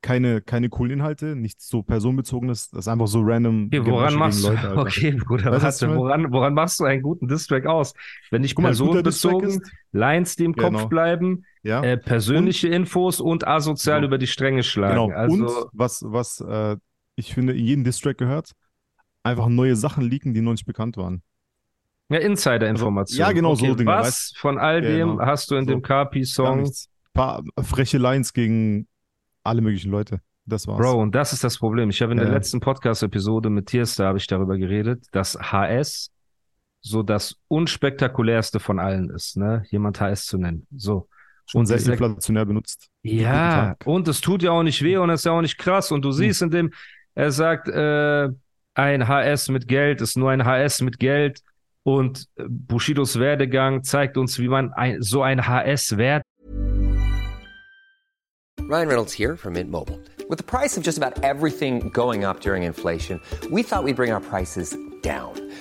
keine, 0.01 0.41
keine 0.41 0.69
coolen 0.69 0.91
Inhalte, 0.91 1.37
nichts 1.37 1.69
so 1.69 1.83
personenbezogenes, 1.85 2.71
das 2.71 2.81
ist 2.81 2.89
einfach 2.89 3.07
so 3.07 3.21
random. 3.23 3.67
Okay, 3.67 3.87
woran 3.87 4.15
machst 4.15 4.43
du, 4.43 4.49
Leute, 4.49 4.69
Alter. 4.71 4.81
okay, 4.83 5.13
Bruder, 5.13 5.51
du, 5.53 5.63
was 5.63 5.81
ich 5.81 5.87
meine? 5.87 6.01
woran, 6.01 6.33
woran 6.33 6.55
machst 6.55 6.81
du 6.81 6.85
einen 6.85 7.03
guten 7.03 7.29
Distrack 7.29 7.67
aus? 7.67 7.93
Wenn 8.31 8.41
nicht 8.43 8.53
Distrack 8.59 8.65
personenbezogen, 8.71 9.63
Lines, 9.93 10.35
die 10.35 10.45
im 10.45 10.57
Kopf 10.57 10.71
Genau. 10.73 10.89
bleiben, 10.89 11.45
ja, 11.63 11.83
äh, 11.85 11.97
persönliche 11.99 12.67
Infos 12.69 13.21
und 13.21 13.47
asozial 13.47 13.99
Genau. 13.99 14.09
über 14.09 14.19
die 14.19 14.27
Stränge 14.27 14.65
schlagen. 14.65 15.09
genau. 15.09 15.17
Also, 15.17 15.35
Und 15.35 15.67
was, 15.73 16.03
was 16.05 16.41
äh, 16.41 16.77
ich 17.15 17.33
finde, 17.33 17.53
in 17.53 17.65
jedem 17.65 17.85
Distrack 17.85 18.19
gehört, 18.19 18.53
einfach 19.23 19.49
neue 19.49 19.77
Sachen 19.77 20.03
leaken, 20.05 20.35
die 20.35 20.41
noch 20.41 20.53
nicht 20.53 20.67
bekannt 20.67 20.97
waren. 20.97 21.23
ja, 22.09 22.19
Insider-Informationen. 22.19 23.19
Ja, 23.21 23.33
genau, 23.33 23.55
so 23.55 23.65
okay, 23.67 23.77
Dinge, 23.77 23.91
Was 23.91 24.33
weißt- 24.35 24.39
von 24.39 24.59
all 24.59 24.83
dem 24.83 25.11
Genau. 25.13 25.25
hast 25.27 25.51
du 25.51 25.57
in 25.57 25.65
So. 25.65 25.71
dem 25.71 25.83
KP-Song? 25.83 26.61
Ein 26.65 26.71
paar 27.15 27.43
freche 27.63 27.99
Lines 27.99 28.33
gegen 28.33 28.87
alle 29.45 29.61
möglichen 29.63 29.91
Leute. 29.91 30.21
Das 30.45 30.67
war's. 30.67 30.79
Bro, 30.79 31.01
und 31.01 31.15
das 31.15 31.33
ist 31.33 31.45
das 31.45 31.57
Problem. 31.59 31.89
Ich 31.91 32.03
habe 32.03 32.13
in 32.13 32.19
Ja, 32.19 32.25
der 32.25 32.33
letzten 32.35 32.61
Podcast-Episode 32.61 33.49
mit 33.49 33.67
Tierstar 33.67 34.09
habe 34.09 34.19
ich 34.19 34.27
darüber 34.27 34.59
geredet, 34.59 35.07
dass 35.13 35.39
HS 35.41 36.11
so 36.81 37.03
das 37.05 37.37
unspektakulärste 37.49 38.59
von 38.59 38.79
allen 38.81 39.09
ist, 39.11 39.37
ne? 39.37 39.63
Jemand 39.71 40.01
HS 40.01 40.27
zu 40.27 40.37
nennen. 40.39 40.67
So. 40.77 41.09
Schon 41.47 41.61
und 41.61 41.67
sehr 41.67 41.77
inflationär 41.79 42.45
benutzt. 42.45 42.89
Ja, 43.03 43.77
und 43.85 44.07
es 44.09 44.21
tut 44.21 44.43
ja 44.43 44.51
auch 44.51 44.63
nicht 44.65 44.83
weh 44.83 44.97
und 44.97 45.11
es 45.11 45.21
ist 45.21 45.25
ja 45.27 45.33
auch 45.33 45.41
nicht 45.43 45.59
krass. 45.59 45.93
Und 45.93 46.05
du 46.05 46.11
siehst 46.13 46.43
in 46.43 46.51
dem, 46.51 46.73
er 47.15 47.31
sagt, 47.31 47.69
äh, 47.69 48.29
ein 48.75 49.07
HS 49.07 49.49
mit 49.49 49.69
Geld 49.69 50.01
ist 50.01 50.17
nur 50.17 50.31
ein 50.31 50.45
HS 50.45 50.81
mit 50.83 50.99
Geld. 50.99 51.41
Und 51.85 52.29
äh, 52.37 52.45
Bushidos 52.49 53.19
Werdegang 53.19 53.83
zeigt 53.83 54.17
uns, 54.17 54.39
wie 54.39 54.49
man 54.49 54.73
ein, 54.73 55.03
so 55.03 55.23
ein 55.23 55.41
HS 55.47 55.97
wird. 55.97 56.23
Ryan 58.61 58.89
Reynolds 58.89 59.13
here 59.13 59.37
from 59.37 59.55
Mint 59.55 59.71
Mobile. 59.71 59.99
With 60.29 60.39
the 60.39 60.45
price 60.45 60.79
of 60.79 60.85
just 60.85 60.97
about 60.97 61.23
everything 61.25 61.91
going 61.91 62.25
up 62.25 62.41
during 62.41 62.63
inflation, 62.63 63.21
we 63.51 63.63
thought 63.63 63.85
we'd 63.85 63.97
bring 63.97 64.13
our 64.13 64.21
prices 64.21 64.77
down. 65.03 65.35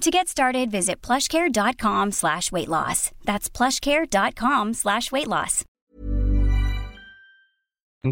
To 0.00 0.10
get 0.10 0.28
started, 0.28 0.70
visit 0.70 1.02
plushcare.com 1.02 2.12
slash 2.12 2.50
weight 2.50 2.68
loss. 2.68 3.10
That's 3.26 3.50
plushcare.com 3.50 4.72
slash 4.72 5.12
weight 5.12 5.26
loss. 5.26 5.66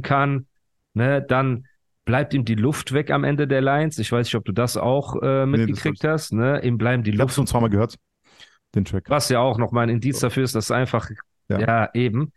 kann, 0.02 0.46
ne, 0.92 1.22
dann 1.22 1.64
bleibt 2.04 2.34
ihm 2.34 2.44
die 2.44 2.56
Luft 2.56 2.92
weg 2.92 3.10
am 3.10 3.24
Ende 3.24 3.48
der 3.48 3.62
Lines. 3.62 3.98
Ich 3.98 4.12
weiß 4.12 4.26
nicht, 4.26 4.34
ob 4.34 4.44
du 4.44 4.52
das 4.52 4.76
auch 4.76 5.16
äh, 5.22 5.46
mitgekriegt 5.46 6.04
hab 6.04 6.10
hast, 6.10 6.34
ne? 6.34 6.62
Ihm 6.62 6.76
bleiben 6.76 7.04
die 7.04 7.10
Ich 7.10 7.16
habe 7.16 7.22
Luft 7.22 7.30
es 7.30 7.36
schon 7.36 7.46
zweimal 7.46 7.70
gehört, 7.70 7.96
den 8.74 8.84
Track. 8.84 9.08
Was 9.08 9.30
ja 9.30 9.40
auch 9.40 9.56
nochmal 9.56 9.84
ein 9.84 9.88
Indiz 9.88 10.18
dafür 10.18 10.44
ist, 10.44 10.54
dass 10.54 10.70
einfach, 10.70 11.08
ja. 11.48 11.58
Ja. 11.58 11.90
eben, 11.94 12.32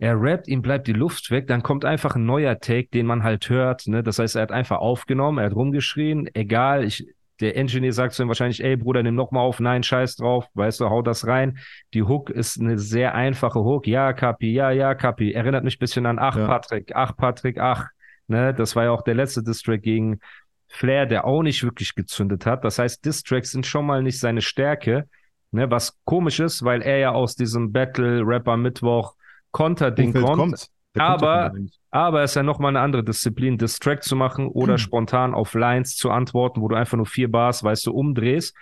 er 0.00 0.20
rappt, 0.20 0.48
ihm 0.48 0.62
bleibt 0.62 0.88
die 0.88 0.92
Luft 0.92 1.30
weg, 1.30 1.46
dann 1.46 1.62
kommt 1.62 1.84
einfach 1.84 2.16
ein 2.16 2.26
neuer 2.26 2.58
Take, 2.58 2.88
den 2.88 3.06
man 3.06 3.22
halt 3.22 3.48
hört, 3.48 3.86
ne? 3.86 4.02
Das 4.02 4.18
heißt, 4.18 4.34
er 4.34 4.42
hat 4.42 4.52
einfach 4.52 4.78
aufgenommen, 4.78 5.38
er 5.38 5.46
hat 5.46 5.54
rumgeschrien, 5.54 6.28
egal, 6.34 6.82
ich, 6.82 7.06
der 7.40 7.56
Engineer 7.56 7.92
sagt 7.92 8.14
zu 8.14 8.22
ihm 8.22 8.28
wahrscheinlich, 8.28 8.62
ey 8.62 8.76
Bruder, 8.76 9.02
nimm 9.02 9.14
noch 9.14 9.30
mal 9.30 9.40
auf, 9.40 9.60
nein, 9.60 9.82
scheiß 9.82 10.16
drauf, 10.16 10.46
weißt 10.54 10.80
du, 10.80 10.90
hau 10.90 11.02
das 11.02 11.26
rein. 11.26 11.58
Die 11.92 12.02
Hook 12.02 12.30
ist 12.30 12.60
eine 12.60 12.78
sehr 12.78 13.14
einfache 13.14 13.60
Hook, 13.60 13.86
ja, 13.86 14.12
Kapi, 14.12 14.52
ja, 14.52 14.70
ja, 14.70 14.94
Kapi, 14.94 15.32
erinnert 15.32 15.64
mich 15.64 15.76
ein 15.76 15.80
bisschen 15.80 16.06
an 16.06 16.18
Ach, 16.18 16.36
Ja. 16.36 16.46
Patrick, 16.46 16.92
Ach, 16.94 17.16
Patrick, 17.16 17.58
Ach, 17.58 17.88
ne? 18.28 18.54
Das 18.54 18.76
war 18.76 18.84
ja 18.84 18.90
auch 18.90 19.02
der 19.02 19.14
letzte 19.14 19.42
Distrack 19.42 19.82
gegen 19.82 20.20
Flair, 20.68 21.06
der 21.06 21.24
auch 21.24 21.42
nicht 21.42 21.62
wirklich 21.62 21.94
gezündet 21.94 22.46
hat. 22.46 22.64
Das 22.64 22.78
heißt, 22.78 23.04
Distracks 23.04 23.52
sind 23.52 23.66
schon 23.66 23.86
mal 23.86 24.02
nicht 24.02 24.18
seine 24.18 24.40
Stärke. 24.40 25.08
Ne, 25.52 25.70
was 25.70 26.00
komisch 26.04 26.40
ist, 26.40 26.64
weil 26.64 26.82
er 26.82 26.98
ja 26.98 27.12
aus 27.12 27.36
diesem 27.36 27.70
Battle-Rapper 27.70 28.56
Mittwoch 28.56 29.14
Konterding 29.52 30.12
kommt, 30.12 30.26
kommt. 30.36 30.68
Aber- 31.02 31.52
aber 31.90 32.22
es 32.22 32.32
ist 32.32 32.34
ja 32.36 32.42
nochmal 32.42 32.70
eine 32.70 32.80
andere 32.80 33.04
Disziplin, 33.04 33.58
Distrack 33.58 34.02
zu 34.02 34.16
machen 34.16 34.48
oder 34.48 34.74
Mhm. 34.74 34.78
spontan 34.78 35.34
auf 35.34 35.54
Lines 35.54 35.96
zu 35.96 36.10
antworten, 36.10 36.60
wo 36.60 36.68
du 36.68 36.76
einfach 36.76 36.96
nur 36.96 37.06
vier 37.06 37.30
Bars, 37.30 37.62
weißt 37.64 37.86
du, 37.86 37.92
umdrehst. 37.92 38.56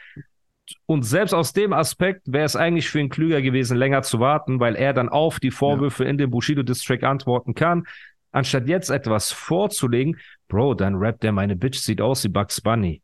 Und 0.87 1.03
selbst 1.03 1.35
aus 1.35 1.53
dem 1.53 1.73
Aspekt 1.73 2.23
wäre 2.33 2.45
es 2.45 2.57
eigentlich 2.57 2.89
für 2.89 3.01
ihn 3.01 3.09
klüger 3.11 3.43
gewesen, 3.43 3.77
länger 3.77 4.03
zu 4.03 4.21
warten, 4.21 4.61
weil 4.61 4.77
er 4.77 4.93
dann 4.95 5.09
auf 5.09 5.41
die 5.41 5.51
Vorwürfe 5.51 6.05
in 6.05 6.19
dem 6.19 6.31
Bushido-Distrack 6.31 7.03
antworten 7.03 7.55
kann, 7.55 7.85
anstatt 8.31 8.69
jetzt 8.69 8.89
etwas 8.89 9.33
vorzulegen. 9.33 10.19
Bro, 10.49 10.75
dann 10.75 10.95
rappt 10.95 11.23
der, 11.25 11.33
meine 11.33 11.57
Bitch 11.57 11.79
sieht 11.79 12.01
aus 12.01 12.25
wie 12.25 12.29
Bugs 12.29 12.61
Bunny. 12.61 13.03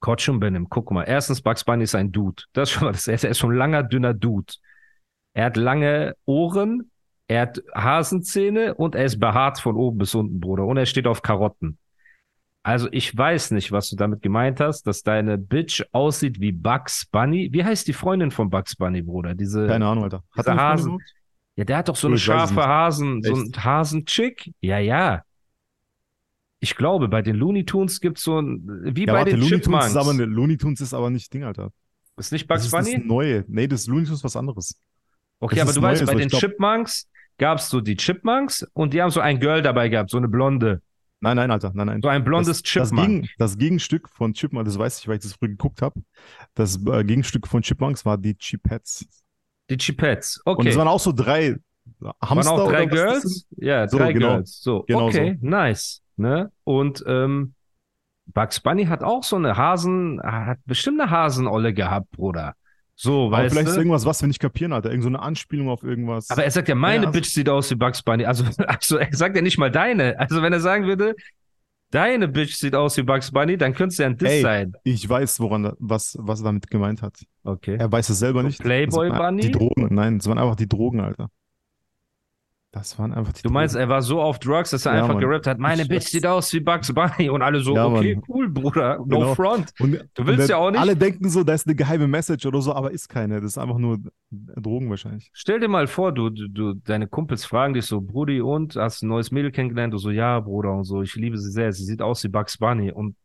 Kotschum 0.00 0.40
Benim, 0.40 0.68
guck 0.68 0.90
mal. 0.90 1.04
Erstens, 1.04 1.40
Bugs 1.42 1.64
Bunny 1.64 1.84
ist 1.84 1.94
ein 1.94 2.12
Dude. 2.12 2.42
Das 2.52 2.68
ist 2.68 2.74
schon 2.74 2.84
mal 2.84 2.92
das 2.92 3.08
erste. 3.08 3.26
Er 3.28 3.30
ist 3.32 3.38
schon 3.38 3.52
ein 3.52 3.56
langer, 3.58 3.82
dünner 3.82 4.14
Dude. 4.14 4.52
Er 5.34 5.46
hat 5.46 5.56
lange 5.56 6.14
Ohren, 6.24 6.90
er 7.28 7.42
hat 7.42 7.62
Hasenzähne 7.74 8.74
und 8.74 8.94
er 8.94 9.04
ist 9.04 9.18
behaart 9.18 9.60
von 9.60 9.76
oben 9.76 9.98
bis 9.98 10.14
unten, 10.14 10.40
Bruder. 10.40 10.64
Und 10.64 10.76
er 10.76 10.86
steht 10.86 11.06
auf 11.06 11.22
Karotten. 11.22 11.78
Also 12.62 12.88
ich 12.90 13.16
weiß 13.16 13.52
nicht, 13.52 13.70
was 13.70 13.90
du 13.90 13.96
damit 13.96 14.22
gemeint 14.22 14.58
hast, 14.60 14.86
dass 14.88 15.02
deine 15.02 15.38
Bitch 15.38 15.84
aussieht 15.92 16.40
wie 16.40 16.50
Bugs 16.52 17.06
Bunny. 17.06 17.48
Wie 17.52 17.64
heißt 17.64 17.86
die 17.86 17.92
Freundin 17.92 18.30
von 18.32 18.50
Bugs 18.50 18.74
Bunny, 18.76 19.02
Bruder? 19.02 19.34
Diese, 19.34 19.66
Keine 19.66 19.86
Ahnung, 19.86 20.04
Alter. 20.04 20.24
Er 20.34 20.46
eine 20.48 20.60
Freundin 20.60 20.60
Hasen. 20.60 20.98
ja, 21.56 21.64
der 21.64 21.76
hat 21.78 21.88
doch 21.88 21.96
so 21.96 22.08
eine 22.08 22.16
ich 22.16 22.26
weiß 22.26 22.50
es 22.50 22.54
scharfe. 22.54 22.66
Hasen, 22.66 23.22
so 23.22 23.34
ein 23.34 23.42
Echt? 23.46 23.64
Hasenchick. 23.64 24.52
Ja, 24.60 24.78
ja. 24.78 25.22
Ich 26.60 26.74
glaube, 26.74 27.08
bei 27.08 27.22
den 27.22 27.36
Looney 27.36 27.64
Tunes 27.64 28.00
gibt's 28.00 28.22
so 28.24 28.40
ein, 28.40 28.66
wie 28.94 29.06
Ja, 29.06 29.12
bei 29.12 29.18
warte, 29.20 29.30
den 29.30 29.40
Looney 29.40 29.60
Tunes 29.60 29.62
Chipmunks. 29.62 29.86
ist 29.86 29.96
aber 29.96 30.14
ne, 30.14 30.24
Looney 30.24 30.56
Tunes 30.56 30.80
ist 30.80 30.94
aber 30.94 31.10
nicht 31.10 31.32
Ding, 31.32 31.44
Alter. 31.44 31.70
Ist 32.16 32.32
nicht 32.32 32.48
Das 32.50 32.62
Bugs 32.62 32.64
ist 32.64 32.72
das 32.72 32.84
Bunny? 32.90 33.06
Neue. 33.06 33.44
Nee, 33.46 33.68
das 33.68 33.86
Looney 33.86 34.04
Tunes 34.04 34.18
ist 34.20 34.24
was 34.24 34.36
anderes. 34.36 34.80
Okay, 35.38 35.56
das 35.56 35.62
aber 35.62 35.70
ist 35.70 35.76
du 35.76 35.82
weißt, 35.82 36.06
bei 36.06 36.14
den 36.14 36.28
ich 36.28 36.40
Chipmunks 37.36 37.38
gab's 37.38 37.68
so 37.70 37.80
die 37.80 37.96
Chipmunks 37.96 38.66
und 38.72 38.94
die 38.94 39.02
haben 39.02 39.10
so 39.10 39.20
ein 39.20 39.40
Girl 39.40 39.62
dabei 39.62 39.88
gehabt, 39.88 40.10
so 40.10 40.16
eine 40.16 40.28
Blonde. 40.28 40.82
Nein, 41.20 41.36
nein, 41.36 41.50
Alter, 41.50 41.72
nein, 41.74 41.86
nein. 41.86 42.00
So 42.02 42.08
ein 42.08 42.24
blondes 42.24 42.48
das, 42.48 42.62
das, 42.62 42.90
Chipmunk. 42.90 43.08
Gegen, 43.08 43.28
das 43.38 43.56
Gegenstück 43.56 44.08
von 44.08 44.34
Chipmunk, 44.34 44.66
das 44.66 44.78
weiß 44.78 45.00
ich, 45.00 45.08
weil 45.08 45.16
ich 45.16 45.22
das 45.22 45.32
früher 45.32 45.48
geguckt 45.48 45.80
habe. 45.80 46.00
Das 46.54 46.76
äh, 46.86 47.04
Gegenstück 47.04 47.46
von 47.46 47.62
Chipmunks 47.62 48.04
war 48.04 48.18
die 48.18 48.34
Chipettes. 48.34 49.06
Die 49.70 49.78
Chipettes. 49.78 50.40
Und 50.44 50.58
Okay. 50.58 50.68
es 50.68 50.76
waren 50.76 50.88
auch 50.88 51.00
so 51.00 51.12
drei 51.12 51.56
Hamster 52.22 52.52
Waren 52.52 52.60
auch 52.60 52.70
drei 52.70 52.86
das 52.86 52.94
Girls? 52.94 53.46
Ja, 53.56 53.88
So, 53.88 53.98
drei 53.98 54.12
genau. 54.12 54.34
Girls. 54.34 54.60
So, 54.60 54.82
Genau 54.82 55.06
okay, 55.06 55.38
nice. 55.40 56.02
Ne? 56.16 56.50
Und 56.64 57.02
ähm, 57.06 57.54
Bugs 58.26 58.60
Bunny 58.60 58.86
hat 58.86 59.02
auch 59.02 59.22
so 59.22 59.36
eine 59.36 59.56
Hasen, 59.56 60.20
hat 60.22 60.58
bestimmt 60.66 61.00
eine 61.00 61.10
Hasenolle 61.10 61.72
gehabt, 61.72 62.10
Bruder. 62.10 62.54
So, 62.98 63.26
Aber 63.26 63.32
weißt 63.38 63.52
vielleicht 63.54 63.68
ist 63.68 63.76
irgendwas, 63.76 64.06
was 64.06 64.22
wir 64.22 64.26
nicht 64.26 64.40
kapieren, 64.40 64.72
Alter. 64.72 64.88
Irgend 64.88 65.02
so 65.02 65.10
eine 65.10 65.20
Anspielung 65.20 65.68
auf 65.68 65.82
irgendwas. 65.82 66.30
Aber 66.30 66.44
er 66.44 66.50
sagt 66.50 66.66
ja, 66.68 66.74
meine 66.74 67.02
Ja, 67.04 67.08
also- 67.08 67.12
Bitch 67.12 67.28
sieht 67.28 67.48
aus 67.48 67.70
wie 67.70 67.74
Bugs 67.74 68.02
Bunny. 68.02 68.24
Also, 68.24 68.44
also 68.66 68.96
er 68.96 69.08
sagt 69.14 69.36
ja 69.36 69.42
nicht 69.42 69.58
mal 69.58 69.70
deine. 69.70 70.18
Also 70.18 70.40
wenn 70.40 70.52
er 70.54 70.60
sagen 70.60 70.86
würde, 70.86 71.14
deine 71.90 72.26
Bitch 72.26 72.54
sieht 72.54 72.74
aus 72.74 72.96
wie 72.96 73.02
Bugs 73.02 73.30
Bunny, 73.30 73.58
dann 73.58 73.74
könnte 73.74 73.92
es 73.92 73.98
ja 73.98 74.06
ein 74.06 74.16
Diss 74.16 74.30
Ey, 74.30 74.40
sein. 74.42 74.72
ich 74.82 75.06
weiß, 75.06 75.40
woran, 75.40 75.72
was, 75.78 76.16
was 76.20 76.40
er 76.40 76.44
damit 76.44 76.70
gemeint 76.70 77.02
hat. 77.02 77.18
Okay. 77.44 77.76
Er 77.78 77.92
weiß 77.92 78.08
es 78.08 78.18
selber 78.18 78.40
So 78.40 78.46
nicht. 78.48 78.60
Playboy 78.60 79.10
Bunny? 79.10 79.42
Die 79.42 79.50
Drogen, 79.50 79.94
nein, 79.94 80.18
das 80.18 80.26
waren 80.26 80.38
einfach 80.38 80.56
die 80.56 80.68
Drogen, 80.68 81.00
Alter. 81.00 81.28
Das 82.78 82.98
waren 82.98 83.14
einfach 83.14 83.32
die 83.32 83.40
Du 83.42 83.48
meinst, 83.48 83.74
er 83.74 83.88
war 83.88 84.02
so 84.02 84.20
auf 84.20 84.38
Drugs, 84.38 84.68
dass 84.70 84.84
er 84.84 84.92
Ja, 84.92 84.98
einfach 85.00 85.14
Mann. 85.14 85.22
gerappt 85.22 85.46
hat, 85.46 85.58
meine 85.58 85.86
Bitch 85.86 86.08
sieht 86.08 86.26
aus 86.26 86.52
wie 86.52 86.60
Bugs 86.60 86.92
Bunny 86.92 87.30
und 87.30 87.40
alle 87.40 87.60
so, 87.60 87.74
Ja, 87.74 87.86
okay, 87.86 88.16
Mann. 88.16 88.24
cool, 88.28 88.50
Bruder, 88.50 88.98
no 88.98 89.04
Genau. 89.04 89.34
front. 89.34 89.72
Und, 89.80 90.04
Du 90.14 90.26
willst 90.26 90.50
ja 90.50 90.58
auch 90.58 90.70
nicht- 90.70 90.78
Alle 90.80 90.94
denken 90.94 91.30
so, 91.30 91.42
da 91.42 91.54
ist 91.54 91.66
eine 91.66 91.74
geheime 91.74 92.06
Message 92.06 92.44
oder 92.44 92.60
so, 92.60 92.74
aber 92.74 92.90
ist 92.90 93.08
keine. 93.08 93.40
Das 93.40 93.52
ist 93.52 93.58
einfach 93.58 93.78
nur 93.78 93.98
Drogen 94.30 94.90
wahrscheinlich. 94.90 95.30
Stell 95.32 95.58
dir 95.58 95.68
mal 95.68 95.86
vor, 95.86 96.12
du, 96.12 96.28
du, 96.28 96.48
du, 96.48 96.74
deine 96.74 97.06
Kumpels 97.06 97.46
fragen 97.46 97.72
dich 97.72 97.86
so, 97.86 98.02
Brudi, 98.02 98.42
und 98.42 98.76
hast 98.76 99.02
ein 99.02 99.08
neues 99.08 99.30
Mädel 99.30 99.52
kennengelernt? 99.52 99.94
Du 99.94 99.98
so, 99.98 100.10
ja, 100.10 100.38
Bruder, 100.40 100.72
und 100.74 100.84
so, 100.84 101.00
ich 101.00 101.14
liebe 101.14 101.38
sie 101.38 101.50
sehr, 101.50 101.72
sie 101.72 101.84
sieht 101.84 102.02
aus 102.02 102.22
wie 102.24 102.28
Bugs 102.28 102.58
Bunny. 102.58 102.92
Und 102.92 103.16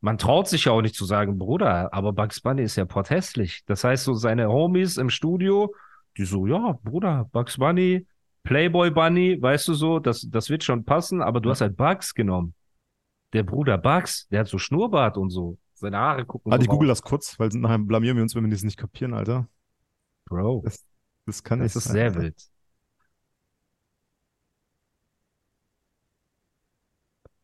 man 0.00 0.16
traut 0.16 0.48
sich 0.48 0.64
ja 0.64 0.72
auch 0.72 0.80
nicht 0.80 0.94
zu 0.94 1.04
sagen, 1.04 1.36
Bruder, 1.36 1.92
aber 1.92 2.14
Bugs 2.14 2.40
Bunny 2.40 2.62
ist 2.62 2.76
ja 2.76 2.86
potthässlich. 2.86 3.64
Das 3.66 3.84
heißt, 3.84 4.04
so 4.04 4.14
seine 4.14 4.48
Homies 4.48 4.96
im 4.96 5.10
Studio, 5.10 5.74
die 6.16 6.24
so, 6.24 6.46
ja, 6.46 6.78
Bruder, 6.84 7.28
Bugs 7.32 7.58
Bunny, 7.58 8.06
Playboy 8.48 8.90
Bunny, 8.90 9.36
weißt 9.38 9.68
du 9.68 9.74
so, 9.74 9.98
das, 9.98 10.26
das 10.30 10.48
wird 10.48 10.64
schon 10.64 10.82
passen, 10.82 11.20
aber 11.20 11.38
du 11.38 11.50
hast 11.50 11.60
halt 11.60 11.76
Bugs 11.76 12.14
genommen. 12.14 12.54
Der 13.34 13.42
Bruder 13.42 13.76
Bugs, 13.76 14.26
der 14.28 14.40
hat 14.40 14.48
so 14.48 14.56
Schnurrbart 14.56 15.18
und 15.18 15.28
so. 15.28 15.58
Seine 15.74 15.98
Haare 15.98 16.24
gucken 16.24 16.50
Warte, 16.50 16.62
so 16.62 16.64
ich 16.64 16.70
google 16.70 16.88
das 16.88 17.02
kurz, 17.02 17.38
weil 17.38 17.50
nachher 17.50 17.78
blamieren 17.78 18.16
wir 18.16 18.22
uns, 18.22 18.34
wenn 18.34 18.44
wir 18.44 18.50
das 18.50 18.62
nicht 18.62 18.78
kapieren, 18.78 19.12
Alter. 19.12 19.46
Bro, 20.24 20.62
Das, 20.64 20.82
das 21.26 21.42
kann 21.44 21.58
das 21.58 21.74
nicht 21.74 21.76
ist 21.76 21.84
sein, 21.84 21.92
sehr 21.92 22.04
Alter. 22.06 22.20
wild. 22.22 22.42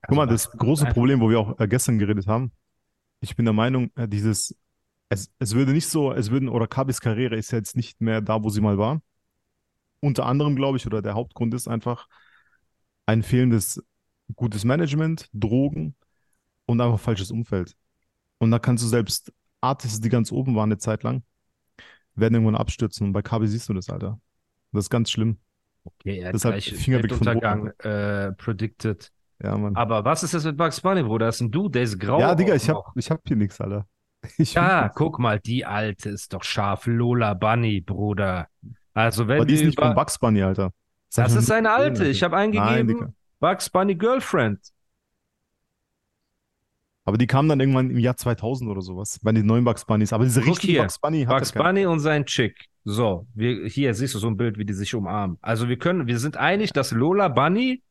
Guck 0.06 0.16
mal, 0.16 0.22
Also 0.22 0.32
das 0.32 0.46
ist 0.46 0.58
große 0.58 0.86
Problem, 0.86 1.20
wo 1.20 1.28
wir 1.28 1.38
auch 1.38 1.60
äh, 1.60 1.68
gestern 1.68 1.98
geredet 1.98 2.26
haben, 2.26 2.50
ich 3.20 3.36
bin 3.36 3.44
der 3.44 3.52
Meinung, 3.52 3.90
äh, 3.94 4.08
dieses, 4.08 4.56
es, 5.10 5.30
es 5.38 5.54
würde 5.54 5.72
nicht 5.72 5.86
so, 5.86 6.12
es 6.12 6.30
würden, 6.30 6.48
oder 6.48 6.66
Kabis 6.66 7.02
Karriere 7.02 7.36
ist 7.36 7.50
ja 7.52 7.58
jetzt 7.58 7.76
nicht 7.76 8.00
mehr 8.00 8.22
da, 8.22 8.42
wo 8.42 8.48
sie 8.48 8.62
mal 8.62 8.78
war. 8.78 9.02
Unter 10.04 10.26
anderem, 10.26 10.54
glaube 10.54 10.76
ich, 10.76 10.86
oder 10.86 11.00
der 11.00 11.14
Hauptgrund 11.14 11.54
ist 11.54 11.66
einfach 11.66 12.08
ein 13.06 13.22
fehlendes 13.22 13.82
gutes 14.36 14.64
Management, 14.64 15.30
Drogen 15.32 15.94
und 16.66 16.80
einfach 16.80 17.00
falsches 17.00 17.30
Umfeld. 17.30 17.74
Und 18.38 18.50
da 18.50 18.58
kannst 18.58 18.84
du 18.84 18.88
selbst 18.88 19.32
Artists, 19.62 20.00
die 20.00 20.10
ganz 20.10 20.30
oben 20.30 20.56
waren 20.56 20.68
eine 20.70 20.78
Zeit 20.78 21.04
lang, 21.04 21.22
werden 22.14 22.34
irgendwann 22.34 22.56
abstürzen. 22.56 23.06
Und 23.06 23.12
bei 23.14 23.22
Kabi 23.22 23.48
siehst 23.48 23.68
du 23.70 23.72
das, 23.72 23.88
Alter. 23.88 24.20
Das 24.72 24.84
ist 24.84 24.90
ganz 24.90 25.10
schlimm. 25.10 25.38
Okay, 25.84 26.18
er 26.18 26.32
Deshalb 26.32 26.56
gleich 26.56 26.74
Finger 26.74 27.02
weg 27.02 27.14
von 27.14 27.26
Weltuntergang 27.26 27.68
äh, 27.78 28.32
predicted. 28.32 29.10
Ja, 29.42 29.56
Mann. 29.56 29.74
Aber 29.74 30.04
was 30.04 30.22
ist 30.22 30.34
das 30.34 30.44
mit 30.44 30.58
Bugs 30.58 30.80
Bunny, 30.82 31.02
Bruder? 31.02 31.26
Das 31.26 31.36
ist 31.36 31.40
ein 31.42 31.50
Dude, 31.50 31.70
der 31.70 31.82
ist 31.82 31.98
grau. 31.98 32.20
Ja, 32.20 32.34
Digga, 32.34 32.54
ich 32.54 32.68
hab, 32.68 32.76
noch. 32.76 32.96
ich 32.96 33.10
hab 33.10 33.20
hier 33.26 33.36
nichts, 33.36 33.58
Alter. 33.60 33.86
Ich 34.38 34.54
Ja, 34.54 34.88
guck 34.88 35.18
mal, 35.18 35.38
die 35.38 35.66
alte 35.66 36.08
ist 36.10 36.32
doch 36.32 36.42
scharf. 36.42 36.86
Lola 36.86 37.34
Bunny, 37.34 37.80
Bruder. 37.80 38.48
Also 38.94 39.28
wenn 39.28 39.38
Aber 39.38 39.46
die 39.46 39.54
ist 39.54 39.64
nicht 39.64 39.78
von. 39.78 39.94
Bugs 39.94 40.18
Bunny, 40.18 40.42
Alter. 40.42 40.72
Das 41.14 41.34
noch 41.34 41.40
ist 41.40 41.50
eine 41.50 41.70
alte. 41.70 42.06
Ich 42.06 42.22
habe 42.22 42.36
Nein, 42.36 42.56
eingegeben, 42.56 42.88
Digga. 42.88 43.12
Bugs 43.40 43.68
Bunny 43.68 43.94
Girlfriend. 43.94 44.60
Aber 47.04 47.18
die 47.18 47.26
kamen 47.26 47.48
dann 47.48 47.60
irgendwann 47.60 47.90
im 47.90 47.98
Jahr 47.98 48.16
2000 48.16 48.70
oder 48.70 48.80
sowas, 48.80 49.20
bei 49.22 49.32
den 49.32 49.44
neuen 49.44 49.64
Bugs 49.64 49.84
Bunnies. 49.84 50.12
Aber 50.12 50.24
diese 50.24 50.40
Guck 50.40 50.50
richtige 50.52 50.72
hier, 50.72 50.82
Bugs 50.82 50.98
Bunny 50.98 51.24
hat 51.24 51.36
Bugs 51.36 51.52
Bunny 51.52 51.84
und 51.84 52.00
sein 52.00 52.24
Chick. 52.24 52.66
So, 52.84 53.26
wir, 53.34 53.66
hier 53.66 53.94
siehst 53.94 54.14
du 54.14 54.18
so 54.18 54.28
ein 54.28 54.36
Bild, 54.36 54.58
wie 54.58 54.64
die 54.64 54.72
sich 54.72 54.94
umarmen. 54.94 55.38
Also 55.42 55.68
wir 55.68 55.78
können, 55.78 56.06
wir 56.06 56.18
sind 56.18 56.36
einig, 56.36 56.72
dass 56.72 56.92
Lola 56.92 57.28
Bunny 57.28 57.82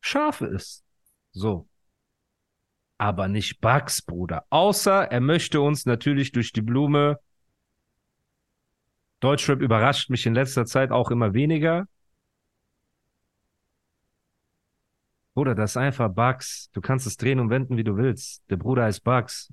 Schafe 0.00 0.46
ist. 0.46 0.84
So. 1.32 1.68
Aber 2.98 3.28
nicht 3.28 3.60
Bugs, 3.60 4.02
Bruder. 4.02 4.44
Außer 4.50 5.10
er 5.10 5.20
möchte 5.20 5.60
uns 5.60 5.86
natürlich 5.86 6.32
durch 6.32 6.52
die 6.52 6.62
Blume. 6.62 7.18
Deutschrap 9.20 9.60
überrascht 9.60 10.10
mich 10.10 10.26
in 10.26 10.34
letzter 10.34 10.64
Zeit 10.64 10.90
auch 10.90 11.10
immer 11.10 11.34
weniger. 11.34 11.86
Bruder, 15.34 15.54
das 15.54 15.72
ist 15.72 15.76
einfach 15.76 16.08
Bugs. 16.08 16.68
Du 16.72 16.80
kannst 16.80 17.06
es 17.06 17.16
drehen 17.16 17.38
und 17.38 17.50
wenden, 17.50 17.76
wie 17.76 17.84
du 17.84 17.96
willst. 17.96 18.42
Der 18.50 18.56
Bruder 18.56 18.84
heißt 18.84 19.04
Bugs. 19.04 19.52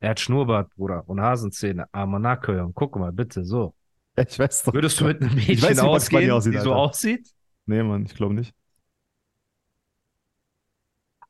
Er 0.00 0.10
hat 0.10 0.20
Schnurrbart, 0.20 0.74
Bruder, 0.74 1.08
und 1.08 1.20
Hasenzähne. 1.20 1.86
Aber 1.92 2.18
nachhören. 2.18 2.72
Guck 2.74 2.96
mal, 2.96 3.10
bitte, 3.12 3.44
so. 3.44 3.74
Ich 4.16 4.38
weiß 4.38 4.64
doch. 4.64 4.74
Würdest 4.74 5.00
du 5.00 5.04
mit 5.06 5.22
einem 5.22 5.34
Mädchen 5.34 5.76
wie 5.76 5.80
ausgehen, 5.80 6.30
aussieht, 6.30 6.54
die 6.54 6.58
so 6.58 6.72
Alter. 6.72 6.76
aussieht? 6.76 7.30
Nee, 7.66 7.82
Mann, 7.82 8.04
ich 8.04 8.14
glaube 8.14 8.34
nicht. 8.34 8.54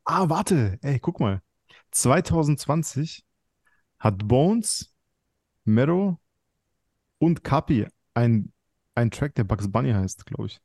Ah, 0.05 0.29
warte. 0.29 0.79
Ey, 0.83 0.99
guck 0.99 1.21
mal. 1.21 1.41
2020 1.93 3.25
hat 4.01 4.27
Bones, 4.27 4.93
Mero 5.65 6.19
und 7.25 7.45
Kapi 7.45 7.87
ein, 8.15 8.53
ein 8.95 9.11
Track, 9.11 9.35
der 9.35 9.45
Bugs 9.45 9.71
Bunny 9.71 9.93
heißt, 9.93 10.27
glaube 10.27 10.47
ich. 10.47 10.61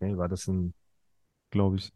Nee, 0.00 0.16
war 0.16 0.28
das 0.28 0.46
ein. 0.48 0.74
Glaube 1.50 1.76
ich. 1.76 1.92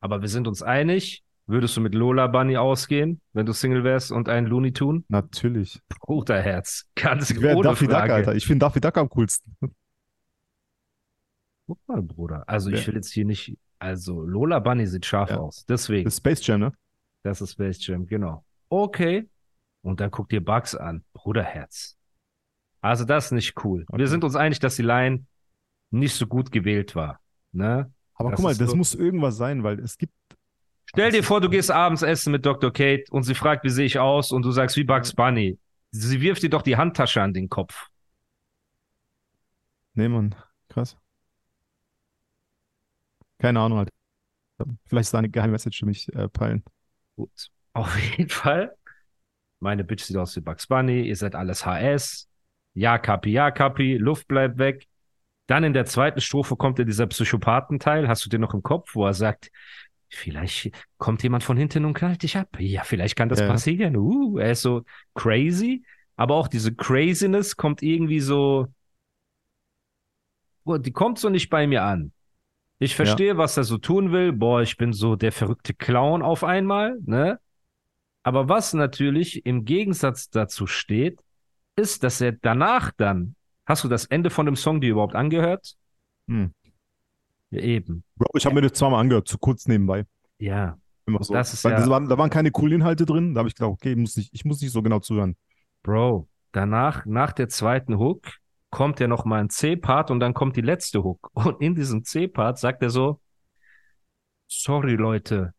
Aber 0.00 0.20
wir 0.22 0.28
sind 0.28 0.46
uns 0.48 0.62
einig. 0.62 1.22
Würdest 1.46 1.76
du 1.76 1.80
mit 1.80 1.94
Lola 1.94 2.28
Bunny 2.28 2.56
ausgehen, 2.56 3.20
wenn 3.32 3.46
du 3.46 3.52
Single 3.52 3.82
wärst 3.82 4.12
und 4.12 4.28
ein 4.28 4.46
Looney 4.46 4.72
Tune? 4.72 5.02
Natürlich. 5.08 5.80
Bruderherz. 5.88 6.84
Ganz 6.94 7.30
Ich 7.30 7.40
wäre 7.40 7.60
Daffy 7.60 7.86
Duck, 7.86 7.94
Frage. 7.96 8.14
Alter. 8.14 8.34
Ich 8.36 8.46
finde 8.46 8.64
Daffy 8.64 8.80
Duck 8.80 8.96
am 8.96 9.08
coolsten. 9.10 9.56
Guck 11.66 11.78
mal, 11.88 12.00
Bruder. 12.02 12.44
Also 12.48 12.70
Ja. 12.70 12.76
ich 12.76 12.86
will 12.86 12.94
jetzt 12.94 13.12
hier 13.12 13.24
nicht. 13.24 13.58
Also 13.80 14.22
Lola 14.22 14.60
Bunny 14.60 14.86
sieht 14.86 15.04
scharf 15.04 15.30
Ja. 15.30 15.38
aus. 15.38 15.64
Deswegen. 15.66 16.04
Das 16.04 16.14
ist 16.14 16.18
Space 16.18 16.46
Jam, 16.46 16.60
ne? 16.60 16.72
Das 17.24 17.40
ist 17.40 17.52
Space 17.52 17.84
Jam, 17.86 18.06
genau. 18.06 18.44
Okay. 18.68 19.28
Und 19.82 19.98
dann 20.00 20.10
guck 20.12 20.28
dir 20.28 20.44
Bugs 20.44 20.76
an. 20.76 21.04
Bruderherz. 21.12 21.96
Also 22.82 23.04
das 23.06 23.26
ist 23.26 23.32
nicht 23.32 23.64
cool. 23.64 23.84
Okay. 23.88 23.98
Wir 23.98 24.08
sind 24.08 24.24
uns 24.24 24.36
einig, 24.36 24.58
dass 24.58 24.76
die 24.76 24.82
Line 24.82 25.24
nicht 25.90 26.14
so 26.14 26.26
gut 26.26 26.52
gewählt 26.52 26.94
war. 26.94 27.20
Ne? 27.52 27.90
Aber 28.14 28.30
Das 28.30 28.36
guck 28.36 28.44
mal, 28.44 28.54
das 28.56 28.70
so- 28.70 28.76
muss 28.76 28.94
irgendwas 28.94 29.36
sein, 29.36 29.62
weil 29.62 29.78
es 29.80 29.96
gibt. 29.96 30.12
Stell 30.86 31.10
dir 31.12 31.22
vor, 31.24 31.40
du 31.40 31.48
gehst 31.48 31.70
abends 31.70 32.02
essen 32.02 32.32
mit 32.32 32.44
Dr. 32.44 32.70
Kate 32.72 33.04
und 33.10 33.22
sie 33.22 33.34
fragt, 33.34 33.64
wie 33.64 33.70
sehe 33.70 33.86
ich 33.86 33.98
aus? 33.98 34.30
Und 34.30 34.42
du 34.44 34.50
sagst, 34.50 34.76
wie 34.76 34.84
Bugs 34.84 35.14
Bunny. 35.14 35.58
Sie 35.90 36.20
wirft 36.20 36.42
dir 36.42 36.50
doch 36.50 36.60
die 36.62 36.76
Handtasche 36.76 37.22
an 37.22 37.32
den 37.32 37.48
Kopf. 37.48 37.86
Nee, 39.94 40.08
Mann. 40.08 40.34
Krass. 40.68 40.96
Keine 43.38 43.60
Ahnung, 43.60 43.78
Alter. 43.78 43.92
Vielleicht 44.86 45.06
ist 45.06 45.14
da 45.14 45.18
eine 45.18 45.28
geheime 45.30 45.52
Message 45.52 45.78
für 45.80 45.86
mich 45.86 46.12
äh, 46.14 46.28
peilen. 46.28 46.62
Gut. 47.16 47.50
Auf 47.72 47.98
jeden 47.98 48.28
Fall. 48.28 48.76
Meine 49.60 49.84
Bitch 49.84 50.02
sieht 50.04 50.16
aus 50.16 50.36
wie 50.36 50.40
Bugs 50.40 50.66
Bunny. 50.66 51.02
Ihr 51.02 51.16
seid 51.16 51.34
alles 51.34 51.64
HS. 51.66 52.28
Ja, 52.74 52.98
Kapi, 52.98 53.30
ja, 53.30 53.50
Kapi. 53.50 53.96
Luft 53.96 54.28
bleibt 54.28 54.58
weg. 54.58 54.86
Dann 55.46 55.64
in 55.64 55.72
der 55.72 55.84
zweiten 55.84 56.20
Strophe 56.20 56.56
kommt 56.56 56.78
ja 56.78 56.84
dieser 56.84 57.06
Psychopathenteil. 57.06 58.08
Hast 58.08 58.24
du 58.24 58.30
den 58.30 58.40
noch 58.40 58.54
im 58.54 58.62
Kopf, 58.62 58.94
wo 58.94 59.04
er 59.04 59.14
sagt, 59.14 59.50
vielleicht 60.08 60.70
kommt 60.98 61.22
jemand 61.22 61.44
von 61.44 61.56
hinten 61.56 61.84
und 61.84 61.94
knallt 61.94 62.22
dich 62.22 62.36
ab. 62.36 62.56
Ja, 62.58 62.84
vielleicht 62.84 63.16
kann 63.16 63.28
das 63.28 63.40
Ja. 63.40 63.48
passieren. 63.48 63.96
Uh, 63.96 64.38
er 64.38 64.52
ist 64.52 64.62
so 64.62 64.84
crazy. 65.14 65.84
Aber 66.16 66.36
auch 66.36 66.48
diese 66.48 66.74
Craziness 66.74 67.56
kommt 67.56 67.82
irgendwie 67.82 68.20
so, 68.20 68.68
die 70.66 70.92
kommt 70.92 71.18
so 71.18 71.28
nicht 71.28 71.50
bei 71.50 71.66
mir 71.66 71.82
an. 71.82 72.12
Ich 72.78 72.96
verstehe, 72.96 73.36
was 73.38 73.56
er 73.56 73.64
so 73.64 73.78
tun 73.78 74.12
will. 74.12 74.32
Boah, 74.32 74.60
ich 74.62 74.76
bin 74.76 74.92
so 74.92 75.16
der 75.16 75.32
verrückte 75.32 75.72
Clown 75.72 76.22
auf 76.22 76.44
einmal, 76.44 76.98
ne? 77.04 77.38
Aber 78.24 78.48
was 78.48 78.72
natürlich 78.72 79.46
im 79.46 79.64
Gegensatz 79.64 80.30
dazu 80.30 80.66
steht, 80.66 81.20
ist, 81.76 82.02
dass 82.04 82.20
er 82.20 82.32
danach 82.32 82.92
dann, 82.96 83.34
hast 83.66 83.84
du 83.84 83.88
das 83.88 84.06
Ende 84.06 84.30
von 84.30 84.46
dem 84.46 84.56
Song 84.56 84.80
dir 84.80 84.90
überhaupt 84.90 85.14
angehört? 85.14 85.74
Hm. 86.28 86.52
Ja, 87.50 87.60
eben. 87.60 88.04
Bro, 88.16 88.30
ich 88.34 88.44
habe 88.46 88.54
mir 88.54 88.62
das 88.62 88.72
zweimal 88.72 89.00
angehört, 89.00 89.28
zu 89.28 89.38
kurz 89.38 89.66
nebenbei. 89.66 90.06
Ja. 90.38 90.78
Immer 91.06 91.22
so. 91.22 91.34
Das 91.34 91.52
ist 91.52 91.64
Weil 91.64 91.72
ja- 91.72 91.78
das 91.80 91.88
waren, 91.90 92.08
da 92.08 92.16
waren 92.16 92.30
keine 92.30 92.50
coolen 92.50 92.80
Inhalte 92.80 93.04
drin. 93.06 93.34
Da 93.34 93.40
habe 93.40 93.48
ich 93.48 93.54
gedacht, 93.54 93.70
okay, 93.72 93.92
ich 93.92 93.98
muss 93.98 94.16
nicht, 94.16 94.32
ich 94.32 94.44
muss 94.44 94.60
nicht 94.60 94.72
so 94.72 94.82
genau 94.82 95.00
zuhören. 95.00 95.36
Bro, 95.82 96.28
danach, 96.52 97.04
nach 97.06 97.32
der 97.32 97.48
zweiten 97.48 97.98
Hook, 97.98 98.28
kommt 98.70 99.00
ja 99.00 99.06
noch 99.08 99.24
mal 99.26 99.40
ein 99.40 99.50
C-Part 99.50 100.10
und 100.10 100.20
dann 100.20 100.32
kommt 100.32 100.56
die 100.56 100.62
letzte 100.62 101.02
Hook. 101.04 101.28
Und 101.34 101.60
in 101.60 101.74
diesem 101.74 102.04
C-Part 102.04 102.58
sagt 102.58 102.82
er 102.82 102.88
so, 102.90 103.20
sorry 104.48 104.94
Leute, 104.94 105.52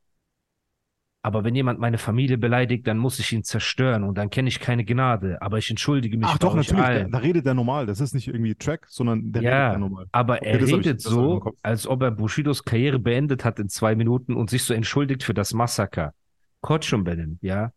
aber 1.25 1.45
wenn 1.45 1.55
jemand 1.55 1.79
meine 1.79 1.97
Familie 1.97 2.38
beleidigt, 2.38 2.86
dann 2.86 2.97
muss 2.97 3.17
ich 3.17 3.31
ihn 3.31 3.43
zerstören 3.45 4.03
und 4.03 4.17
dann 4.17 4.29
kenne 4.29 4.49
ich 4.49 4.59
keine 4.59 4.83
Gnade. 4.83 5.41
Aber 5.41 5.57
ich 5.57 5.69
entschuldige 5.69 6.17
mich 6.17 6.27
Ach 6.29 6.38
doch, 6.38 6.53
natürlich. 6.53 6.81
Da, 6.81 6.83
allen. 6.83 7.12
da 7.12 7.19
redet 7.19 7.45
der 7.45 7.53
normal. 7.53 7.86
Das 7.86 8.01
ist 8.01 8.13
nicht 8.13 8.27
irgendwie 8.27 8.55
Track, 8.55 8.86
sondern 8.89 9.31
der 9.31 9.41
redet 9.41 9.53
Ja, 9.53 9.71
ja 9.71 9.77
normal. 9.79 10.05
aber 10.12 10.41
er 10.43 10.59
das 10.59 10.69
redet 10.69 10.97
ich 10.99 11.03
so, 11.03 11.53
als 11.63 11.88
ob 11.88 12.01
er 12.03 12.12
Bushidos 12.12 12.65
Karriere 12.65 12.99
beendet 12.99 13.45
hat 13.45 13.57
in 13.57 13.69
zwei 13.69 13.95
Minuten 13.95 14.36
und 14.36 14.49
sich 14.49 14.63
so 14.63 14.73
entschuldigt 14.73 15.23
für 15.23 15.33
das 15.33 15.53
Massaker. 15.53 16.13
Kotschum 16.59 17.05
benim, 17.05 17.39
ja. 17.41 17.71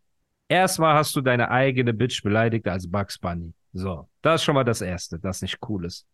Erstmal 0.49 0.95
hast 0.95 1.15
du 1.15 1.21
deine 1.21 1.49
eigene 1.49 1.93
Bitch 1.93 2.21
beleidigt 2.23 2.67
als 2.67 2.89
Bugs 2.89 3.17
Bunny. 3.17 3.53
So, 3.71 4.09
das 4.21 4.41
ist 4.41 4.43
schon 4.45 4.55
mal 4.55 4.63
das 4.65 4.81
Erste, 4.81 5.19
das 5.19 5.41
nicht 5.41 5.57
cool 5.69 5.85
ist. 5.85 6.05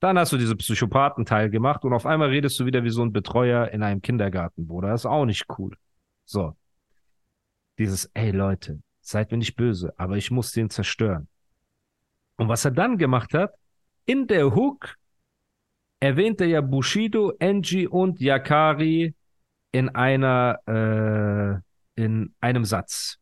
Dann 0.00 0.18
hast 0.18 0.32
du 0.32 0.38
diese 0.38 0.56
Psychopathenteil 0.56 1.50
gemacht 1.50 1.84
und 1.84 1.92
auf 1.92 2.06
einmal 2.06 2.30
redest 2.30 2.58
du 2.58 2.64
wieder 2.66 2.82
wie 2.82 2.90
so 2.90 3.02
ein 3.02 3.12
Betreuer 3.12 3.68
in 3.68 3.82
einem 3.82 4.00
Kindergarten, 4.02 4.66
Bruder. 4.66 4.88
Das 4.88 5.02
ist 5.02 5.06
auch 5.06 5.26
nicht 5.26 5.44
cool. 5.58 5.76
So. 6.24 6.56
Dieses, 7.78 8.10
ey 8.14 8.30
Leute, 8.30 8.80
seid 9.00 9.30
mir 9.30 9.38
nicht 9.38 9.56
böse, 9.56 9.92
aber 9.96 10.16
ich 10.16 10.30
muss 10.30 10.52
den 10.52 10.70
zerstören. 10.70 11.28
Und 12.36 12.48
was 12.48 12.64
er 12.64 12.70
dann 12.70 12.98
gemacht 12.98 13.34
hat, 13.34 13.54
in 14.04 14.26
der 14.26 14.54
Hook 14.54 14.96
erwähnt 16.00 16.40
er 16.40 16.48
ja 16.48 16.60
Bushido, 16.60 17.32
Enji 17.38 17.86
und 17.86 18.20
Yakari 18.20 19.14
in 19.70 19.88
einer, 19.90 20.58
äh, 21.96 22.02
in 22.02 22.34
einem 22.40 22.64
Satz. 22.64 23.18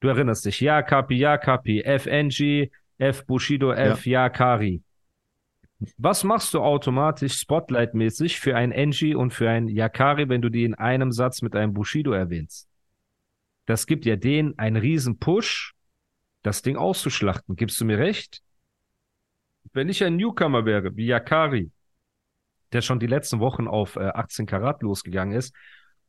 Du 0.00 0.08
erinnerst 0.08 0.44
dich, 0.44 0.60
Yakapi, 0.60 1.16
Yakapi, 1.16 1.82
F 1.82 2.06
Enji, 2.06 2.70
F 2.98 3.26
Bushido, 3.26 3.72
F 3.72 4.06
Yakari. 4.06 4.82
Was 5.96 6.24
machst 6.24 6.54
du 6.54 6.60
automatisch 6.60 7.38
Spotlight-mäßig 7.40 8.38
für 8.38 8.54
ein 8.54 8.70
Enji 8.70 9.14
und 9.14 9.32
für 9.32 9.50
ein 9.50 9.66
Yakari, 9.66 10.28
wenn 10.28 10.42
du 10.42 10.48
die 10.48 10.64
in 10.64 10.74
einem 10.74 11.10
Satz 11.10 11.42
mit 11.42 11.56
einem 11.56 11.72
Bushido 11.72 12.12
erwähnst? 12.12 12.69
Das 13.70 13.86
gibt 13.86 14.04
ja 14.04 14.16
denen 14.16 14.58
einen 14.58 14.74
riesen 14.74 15.20
Push, 15.20 15.76
das 16.42 16.60
Ding 16.60 16.74
auszuschlachten. 16.74 17.54
Gibst 17.54 17.80
du 17.80 17.84
mir 17.84 17.98
recht? 17.98 18.42
Wenn 19.72 19.88
ich 19.88 20.02
ein 20.02 20.16
Newcomer 20.16 20.64
wäre, 20.64 20.96
wie 20.96 21.06
Yakari, 21.06 21.70
der 22.72 22.80
schon 22.80 22.98
die 22.98 23.06
letzten 23.06 23.38
Wochen 23.38 23.68
auf 23.68 23.94
äh, 23.94 24.08
18 24.08 24.46
Karat 24.46 24.82
losgegangen 24.82 25.38
ist 25.38 25.54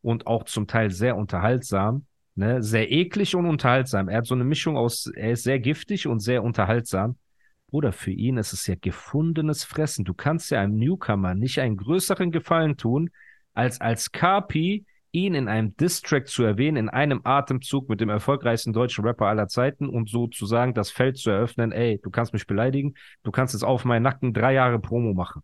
und 0.02 0.26
auch 0.26 0.46
zum 0.46 0.66
Teil 0.66 0.90
sehr 0.90 1.16
unterhaltsam, 1.16 2.08
ne, 2.34 2.64
sehr 2.64 2.92
eklig 2.92 3.36
und 3.36 3.46
unterhaltsam. 3.46 4.10
Er 4.10 4.18
hat 4.18 4.26
so 4.26 4.34
eine 4.34 4.44
Mischung 4.44 4.76
aus, 4.76 5.06
er 5.16 5.34
ist 5.34 5.44
sehr 5.44 5.60
giftig 5.60 6.08
und 6.08 6.20
sehr 6.20 6.42
unterhaltsam. 6.42 7.20
Bruder, 7.68 7.92
für 7.92 8.10
ihn 8.10 8.38
ist 8.38 8.54
es 8.54 8.66
ja 8.66 8.74
gefundenes 8.74 9.66
Fressen. 9.66 10.04
Du 10.04 10.16
kannst 10.16 10.50
ja 10.50 10.62
einem 10.62 10.78
Newcomer 10.78 11.36
nicht 11.36 11.60
einen 11.60 11.78
größeren 11.78 12.32
Gefallen 12.32 12.76
tun, 12.76 13.12
als 13.54 13.80
als 13.80 14.12
Carpi 14.12 14.84
ihn 15.12 15.34
in 15.36 15.48
einem 15.48 15.76
Distrack 15.76 16.28
zu 16.28 16.44
erwähnen, 16.44 16.78
in 16.78 16.90
einem 16.90 17.22
Atemzug 17.24 17.90
mit 17.90 18.02
dem 18.02 18.10
erfolgreichsten 18.10 18.74
deutschen 18.74 19.06
Rapper 19.06 19.28
aller 19.28 19.48
Zeiten 19.48 19.90
und 19.90 20.10
sozusagen 20.10 20.74
das 20.74 20.90
Feld 20.92 21.18
zu 21.18 21.30
eröffnen, 21.30 21.72
ey, 21.72 22.00
du 22.02 22.10
kannst 22.10 22.34
mich 22.34 22.48
beleidigen, 22.48 22.96
du 23.24 23.32
kannst 23.32 23.54
jetzt 23.54 23.64
auf 23.64 23.86
meinen 23.86 24.04
Nacken 24.04 24.34
drei 24.34 24.54
Jahre 24.54 24.80
Promo 24.80 25.14
machen. 25.14 25.42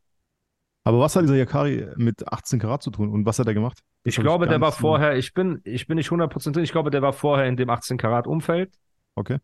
Aber 0.83 0.99
was 0.99 1.17
hat 1.17 1.23
dieser 1.23 1.35
Yakari 1.35 1.85
mit 1.97 2.31
18 2.31 2.59
Karat 2.59 2.81
zu 2.81 2.91
tun 2.91 3.09
und 3.09 3.25
was 3.25 3.39
hat 3.39 3.47
er 3.47 3.53
gemacht? 3.53 3.79
Das 4.03 4.13
ich 4.13 4.21
glaube, 4.21 4.47
der 4.47 4.61
war 4.61 4.71
vorher, 4.71 5.17
ich 5.17 5.33
bin, 5.33 5.59
ich 5.65 5.85
bin 5.85 5.97
nicht 5.97 6.09
100% 6.09 6.53
drin, 6.53 6.63
ich 6.63 6.71
glaube, 6.71 6.91
der 6.91 7.01
war 7.01 7.11
vorher 7.11 7.45
in 7.45 7.57
dem 7.57 7.69
18 7.69 7.97
Karat 7.97 8.25
Umfeld. 8.25 8.73
Okay. 9.15 9.39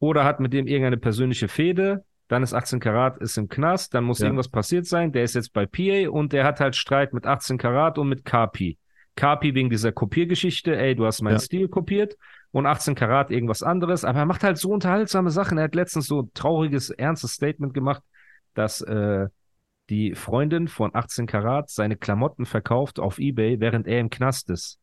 Oder 0.00 0.24
hat 0.24 0.40
mit 0.40 0.52
dem 0.52 0.66
irgendeine 0.66 0.98
persönliche 0.98 1.48
Fehde. 1.48 2.04
Dann 2.28 2.42
ist 2.42 2.52
18 2.52 2.78
Karat 2.78 3.18
ist 3.18 3.38
im 3.38 3.48
Knast, 3.48 3.94
dann 3.94 4.04
muss 4.04 4.18
ja. 4.18 4.26
irgendwas 4.26 4.48
passiert 4.48 4.84
sein. 4.86 5.12
Der 5.12 5.24
ist 5.24 5.34
jetzt 5.34 5.54
bei 5.54 5.64
PA 5.64 6.10
und 6.10 6.34
der 6.34 6.44
hat 6.44 6.60
halt 6.60 6.76
Streit 6.76 7.14
mit 7.14 7.26
18 7.26 7.56
Karat 7.56 7.96
und 7.96 8.08
mit 8.08 8.26
KP. 8.26 8.76
Kapi 9.16 9.54
wegen 9.54 9.70
dieser 9.70 9.92
Kopiergeschichte, 9.92 10.76
ey, 10.76 10.96
du 10.96 11.06
hast 11.06 11.22
meinen 11.22 11.34
ja. 11.34 11.40
Stil 11.40 11.68
kopiert 11.68 12.16
und 12.50 12.66
18 12.66 12.94
Karat 12.94 13.30
irgendwas 13.30 13.62
anderes, 13.62 14.04
aber 14.04 14.20
er 14.20 14.26
macht 14.26 14.42
halt 14.42 14.58
so 14.58 14.70
unterhaltsame 14.70 15.30
Sachen. 15.30 15.58
Er 15.58 15.64
hat 15.64 15.74
letztens 15.74 16.06
so 16.06 16.22
ein 16.22 16.30
trauriges, 16.34 16.90
ernstes 16.90 17.32
Statement 17.32 17.74
gemacht, 17.74 18.02
dass 18.54 18.80
äh, 18.80 19.28
die 19.90 20.14
Freundin 20.14 20.68
von 20.68 20.94
18 20.94 21.26
Karat 21.26 21.70
seine 21.70 21.96
Klamotten 21.96 22.46
verkauft 22.46 22.98
auf 22.98 23.18
Ebay, 23.18 23.60
während 23.60 23.86
er 23.86 24.00
im 24.00 24.10
Knast 24.10 24.50
ist. 24.50 24.78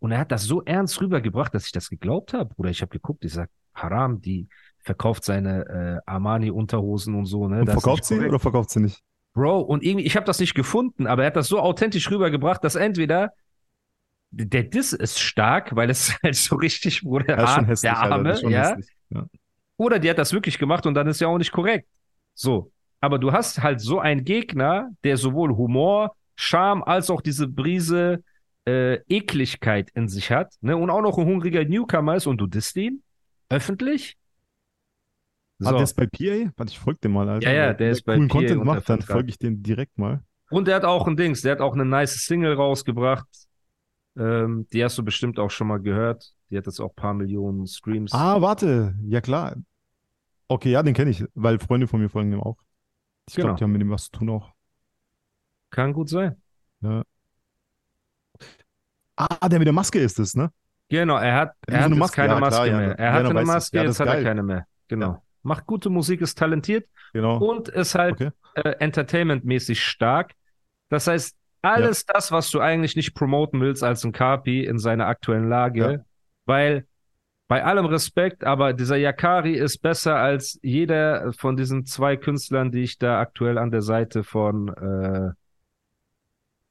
Und 0.00 0.12
er 0.12 0.18
hat 0.18 0.32
das 0.32 0.44
so 0.44 0.62
ernst 0.62 1.00
rübergebracht, 1.00 1.54
dass 1.54 1.66
ich 1.66 1.72
das 1.72 1.88
geglaubt 1.88 2.32
habe. 2.32 2.54
Oder 2.56 2.70
ich 2.70 2.82
habe 2.82 2.90
geguckt, 2.90 3.24
ich 3.24 3.32
sag, 3.32 3.50
Haram, 3.74 4.20
die 4.20 4.48
verkauft 4.78 5.24
seine 5.24 6.02
äh, 6.06 6.10
Armani-Unterhosen 6.10 7.14
und 7.14 7.26
so. 7.26 7.48
Ne? 7.48 7.60
Und 7.60 7.70
verkauft 7.70 8.04
sie 8.04 8.18
oder 8.18 8.38
verkauft 8.38 8.70
sie 8.70 8.80
nicht? 8.80 9.02
Bro, 9.38 9.60
und 9.60 9.84
irgendwie, 9.84 10.04
ich 10.04 10.16
habe 10.16 10.26
das 10.26 10.40
nicht 10.40 10.54
gefunden, 10.54 11.06
aber 11.06 11.22
er 11.22 11.28
hat 11.28 11.36
das 11.36 11.46
so 11.46 11.60
authentisch 11.60 12.10
rübergebracht, 12.10 12.64
dass 12.64 12.74
entweder 12.74 13.32
der 14.32 14.64
Diss 14.64 14.92
ist 14.92 15.20
stark, 15.20 15.76
weil 15.76 15.90
es 15.90 16.18
halt 16.24 16.34
so 16.34 16.56
richtig 16.56 17.04
wurde, 17.04 17.28
ja, 17.28 17.64
hässlich, 17.64 17.88
der 17.88 17.98
Arme, 17.98 18.30
Alter, 18.30 18.50
ja? 18.50 18.76
ja. 19.10 19.26
Oder 19.76 20.00
die 20.00 20.10
hat 20.10 20.18
das 20.18 20.32
wirklich 20.32 20.58
gemacht 20.58 20.86
und 20.86 20.94
dann 20.94 21.06
ist 21.06 21.20
ja 21.20 21.28
auch 21.28 21.38
nicht 21.38 21.52
korrekt. 21.52 21.88
So. 22.34 22.72
Aber 23.00 23.20
du 23.20 23.30
hast 23.30 23.62
halt 23.62 23.80
so 23.80 24.00
einen 24.00 24.24
Gegner, 24.24 24.90
der 25.04 25.16
sowohl 25.16 25.56
Humor, 25.56 26.16
Charme 26.34 26.82
als 26.82 27.08
auch 27.08 27.20
diese 27.20 27.46
Brise 27.46 28.24
äh, 28.66 28.94
Ekligkeit 29.08 29.90
in 29.94 30.08
sich 30.08 30.32
hat, 30.32 30.52
ne? 30.62 30.76
Und 30.76 30.90
auch 30.90 31.00
noch 31.00 31.16
ein 31.16 31.26
hungriger 31.26 31.64
Newcomer 31.64 32.16
ist 32.16 32.26
und 32.26 32.38
du 32.38 32.48
disst 32.48 32.76
ihn 32.76 33.04
öffentlich. 33.48 34.17
So. 35.58 35.70
Ah, 35.70 35.72
der 35.72 35.82
ist 35.82 35.94
bei 35.94 36.06
PA? 36.06 36.52
Warte, 36.56 36.70
ich 36.70 36.78
folge 36.78 37.00
dem 37.00 37.12
mal, 37.12 37.28
Alter. 37.28 37.50
Ja, 37.52 37.66
ja, 37.66 37.72
der 37.74 37.90
ist 37.90 38.02
bei 38.02 38.14
coolen 38.14 38.28
PA. 38.28 38.34
Content 38.38 38.64
macht, 38.64 38.88
dann 38.88 39.02
folge 39.02 39.30
ich 39.30 39.38
den 39.38 39.62
direkt 39.62 39.98
mal. 39.98 40.22
Und 40.50 40.68
der 40.68 40.76
hat 40.76 40.84
auch 40.84 41.06
ein 41.06 41.16
Dings, 41.16 41.42
der 41.42 41.52
hat 41.52 41.60
auch 41.60 41.74
eine 41.74 41.84
nice 41.84 42.24
Single 42.24 42.54
rausgebracht. 42.54 43.26
Ähm, 44.16 44.66
die 44.72 44.84
hast 44.84 44.96
du 44.98 45.04
bestimmt 45.04 45.38
auch 45.38 45.50
schon 45.50 45.66
mal 45.66 45.78
gehört. 45.80 46.32
Die 46.50 46.56
hat 46.56 46.66
jetzt 46.66 46.80
auch 46.80 46.90
ein 46.90 46.94
paar 46.94 47.14
Millionen 47.14 47.66
Streams. 47.66 48.12
Ah, 48.12 48.40
warte. 48.40 48.94
Ja, 49.04 49.20
klar. 49.20 49.56
Okay, 50.46 50.70
ja, 50.70 50.82
den 50.82 50.94
kenne 50.94 51.10
ich, 51.10 51.24
weil 51.34 51.58
Freunde 51.58 51.88
von 51.88 52.00
mir 52.00 52.08
folgen 52.08 52.30
dem 52.30 52.40
auch. 52.40 52.56
Ich 53.28 53.34
genau. 53.34 53.48
glaube, 53.48 53.58
die 53.58 53.64
haben 53.64 53.72
mit 53.72 53.82
dem 53.82 53.90
was 53.90 54.04
zu 54.04 54.12
tun 54.12 54.30
auch. 54.30 54.52
Kann 55.70 55.92
gut 55.92 56.08
sein. 56.08 56.40
Ja. 56.80 57.02
Ah, 59.16 59.48
der 59.48 59.58
mit 59.58 59.66
der 59.66 59.74
Maske 59.74 59.98
ist 59.98 60.18
es, 60.20 60.34
ne? 60.34 60.50
Genau, 60.88 61.18
er 61.18 61.34
hat, 61.34 61.52
er 61.66 61.82
hat 61.82 61.90
Maske, 61.90 62.16
keine 62.16 62.34
ja, 62.34 62.40
Maske 62.40 62.64
klar, 62.64 62.80
mehr. 62.80 62.98
Er 62.98 63.12
hatte 63.12 63.28
eine 63.28 63.44
Maske, 63.44 63.82
jetzt 63.82 64.00
hat 64.00 64.06
er 64.06 64.22
keine 64.22 64.42
mehr. 64.42 64.66
Genau 64.86 65.22
macht 65.48 65.66
gute 65.66 65.90
Musik, 65.90 66.20
ist 66.20 66.38
talentiert 66.38 66.86
genau. 67.12 67.38
und 67.38 67.68
ist 67.68 67.94
halt 67.94 68.14
okay. 68.14 68.30
äh, 68.54 68.76
entertainmentmäßig 68.78 69.82
stark. 69.82 70.34
Das 70.90 71.06
heißt, 71.06 71.36
alles 71.62 72.04
ja. 72.06 72.14
das, 72.14 72.30
was 72.30 72.50
du 72.50 72.60
eigentlich 72.60 72.94
nicht 72.94 73.14
promoten 73.14 73.60
willst 73.60 73.82
als 73.82 74.04
ein 74.04 74.12
Kapi 74.12 74.64
in 74.64 74.78
seiner 74.78 75.06
aktuellen 75.06 75.48
Lage, 75.48 75.92
ja. 75.92 76.04
weil 76.44 76.86
bei 77.48 77.64
allem 77.64 77.86
Respekt, 77.86 78.44
aber 78.44 78.74
dieser 78.74 78.96
Yakari 78.96 79.54
ist 79.54 79.78
besser 79.78 80.16
als 80.16 80.58
jeder 80.62 81.32
von 81.32 81.56
diesen 81.56 81.86
zwei 81.86 82.16
Künstlern, 82.16 82.70
die 82.70 82.82
ich 82.82 82.98
da 82.98 83.20
aktuell 83.20 83.56
an 83.56 83.70
der 83.70 83.80
Seite 83.80 84.22
von 84.22 84.68
äh, 84.68 85.30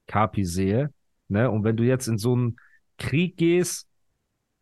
Kapi 0.06 0.46
sehe. 0.46 0.94
Ne? 1.30 1.50
Und 1.50 1.64
wenn 1.64 1.78
du 1.78 1.84
jetzt 1.84 2.08
in 2.08 2.20
so 2.20 2.34
einen 2.34 2.58
Krieg 3.00 3.38
gehst, 3.38 3.88